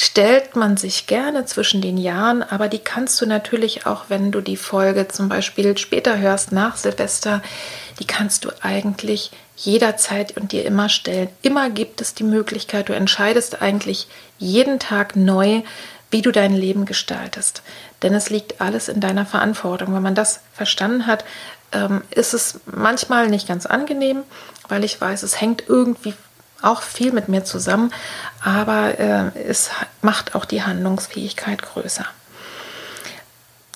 [0.00, 4.40] stellt man sich gerne zwischen den Jahren, aber die kannst du natürlich auch, wenn du
[4.40, 7.42] die Folge zum Beispiel später hörst, nach Silvester,
[7.98, 11.28] die kannst du eigentlich jederzeit und dir immer stellen.
[11.42, 15.62] Immer gibt es die Möglichkeit, du entscheidest eigentlich jeden Tag neu,
[16.10, 17.62] wie du dein Leben gestaltest.
[18.02, 19.94] Denn es liegt alles in deiner Verantwortung.
[19.94, 21.24] Wenn man das verstanden hat,
[21.72, 24.22] ähm, ist es manchmal nicht ganz angenehm,
[24.68, 26.14] weil ich weiß, es hängt irgendwie
[26.62, 27.92] auch viel mit mir zusammen,
[28.42, 29.70] aber äh, es
[30.02, 32.06] macht auch die Handlungsfähigkeit größer.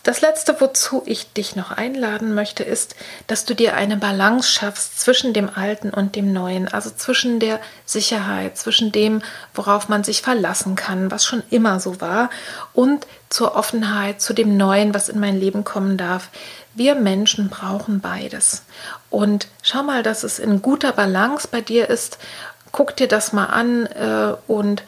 [0.05, 2.97] Das Letzte, wozu ich dich noch einladen möchte, ist,
[3.29, 7.61] dass du dir eine Balance schaffst zwischen dem Alten und dem Neuen, also zwischen der
[7.85, 9.23] Sicherheit, zwischen dem,
[9.55, 12.31] worauf man sich verlassen kann, was schon immer so war,
[12.73, 16.31] und zur Offenheit, zu dem Neuen, was in mein Leben kommen darf.
[16.75, 18.63] Wir Menschen brauchen beides.
[19.09, 22.19] Und schau mal, dass es in guter Balance bei dir ist
[22.73, 24.83] guck dir das mal an äh, und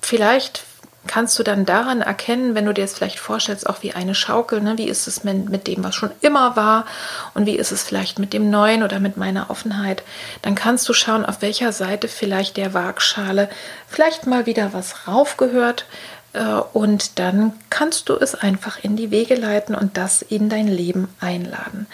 [0.00, 0.64] vielleicht
[1.06, 4.60] kannst du dann daran erkennen, wenn du dir es vielleicht vorstellst, auch wie eine Schaukel,
[4.60, 4.78] ne?
[4.78, 6.86] wie ist es mit, dem, was schon immer war
[7.34, 10.02] und wie ist es vielleicht mit dem Neuen oder mit meiner Offenheit,
[10.42, 13.48] dann kannst du schauen, auf welcher Seite vielleicht der Waagschale
[13.88, 15.86] vielleicht mal wieder was raufgehört
[16.32, 20.68] äh, und dann kannst du es einfach in die Wege leiten und das in dein
[20.68, 21.86] Leben einladen.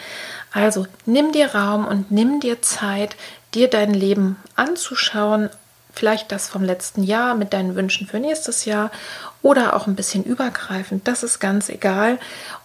[0.53, 3.15] Also nimm dir Raum und nimm dir Zeit,
[3.53, 5.49] dir dein Leben anzuschauen,
[5.93, 8.91] vielleicht das vom letzten Jahr mit deinen Wünschen für nächstes Jahr
[9.41, 12.17] oder auch ein bisschen übergreifend, das ist ganz egal.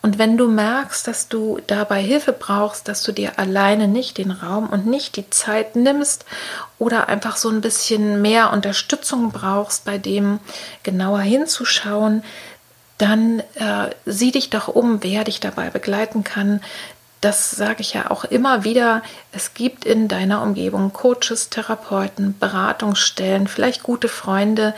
[0.02, 4.30] Und wenn du merkst, dass du dabei Hilfe brauchst, dass du dir alleine nicht den
[4.30, 6.24] Raum und nicht die Zeit nimmst
[6.78, 10.38] oder einfach so ein bisschen mehr Unterstützung brauchst, bei dem
[10.82, 12.22] genauer hinzuschauen,
[12.98, 16.62] dann äh, sieh dich doch um, wer dich dabei begleiten kann
[17.20, 19.02] das sage ich ja auch immer wieder,
[19.32, 24.74] es gibt in deiner Umgebung Coaches, Therapeuten, Beratungsstellen, vielleicht gute Freunde,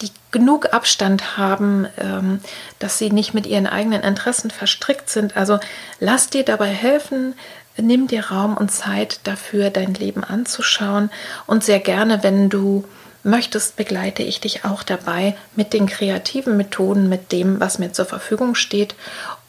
[0.00, 2.40] die genug Abstand haben, ähm,
[2.78, 5.36] dass sie nicht mit ihren eigenen Interessen verstrickt sind.
[5.36, 5.58] Also
[5.98, 7.34] lass dir dabei helfen,
[7.76, 11.10] nimm dir Raum und Zeit dafür, dein Leben anzuschauen
[11.46, 12.84] und sehr gerne, wenn du
[13.22, 18.06] möchtest, begleite ich dich auch dabei mit den kreativen Methoden, mit dem, was mir zur
[18.06, 18.94] Verfügung steht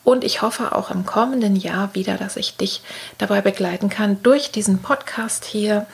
[0.04, 2.82] und ich hoffe auch im kommenden Jahr wieder, dass ich dich
[3.18, 5.86] dabei begleiten kann durch diesen Podcast hier.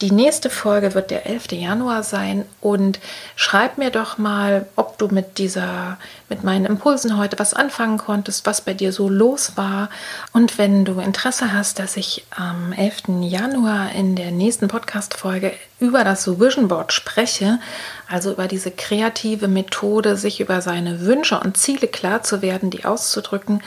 [0.00, 1.52] Die nächste Folge wird der 11.
[1.52, 2.98] Januar sein und
[3.36, 5.98] schreib mir doch mal, ob du mit dieser,
[6.28, 9.88] mit meinen Impulsen heute was anfangen konntest, was bei dir so los war.
[10.32, 13.22] Und wenn du Interesse hast, dass ich am 11.
[13.22, 17.58] Januar in der nächsten Podcast-Folge über das Vision Board spreche,
[18.08, 22.84] also über diese kreative Methode, sich über seine Wünsche und Ziele klar zu werden, die
[22.84, 23.62] auszudrücken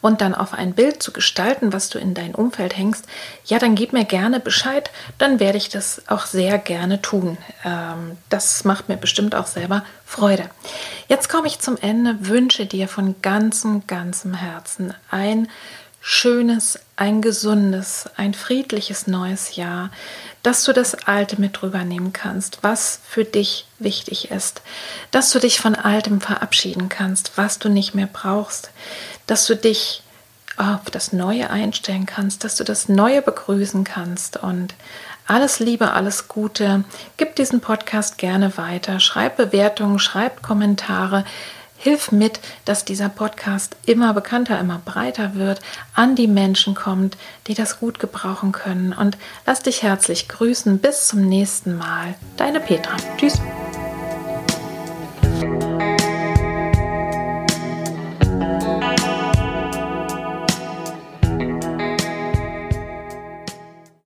[0.00, 3.06] und dann auf ein Bild zu gestalten, was du in dein Umfeld hängst,
[3.44, 7.38] ja, dann gib mir gerne Bescheid, dann werde ich das auch sehr gerne tun.
[7.64, 10.50] Ähm, das macht mir bestimmt auch selber Freude.
[11.08, 15.48] Jetzt komme ich zum Ende, wünsche dir von ganzem, ganzem Herzen ein
[16.02, 19.90] schönes, ein gesundes, ein friedliches neues Jahr,
[20.42, 24.62] dass du das Alte mit rübernehmen kannst, was für dich wichtig ist,
[25.10, 28.70] dass du dich von Altem verabschieden kannst, was du nicht mehr brauchst,
[29.26, 30.02] dass du dich
[30.56, 34.74] auf das Neue einstellen kannst, dass du das Neue begrüßen kannst und
[35.26, 36.84] alles Liebe, alles Gute.
[37.16, 41.24] Gib diesen Podcast gerne weiter, schreib Bewertungen, schreib Kommentare.
[41.82, 45.60] Hilf mit, dass dieser Podcast immer bekannter, immer breiter wird,
[45.94, 47.16] an die Menschen kommt,
[47.48, 48.92] die das gut gebrauchen können.
[48.92, 50.78] Und lass dich herzlich grüßen.
[50.78, 52.14] Bis zum nächsten Mal.
[52.36, 52.96] Deine Petra.
[53.16, 53.40] Tschüss.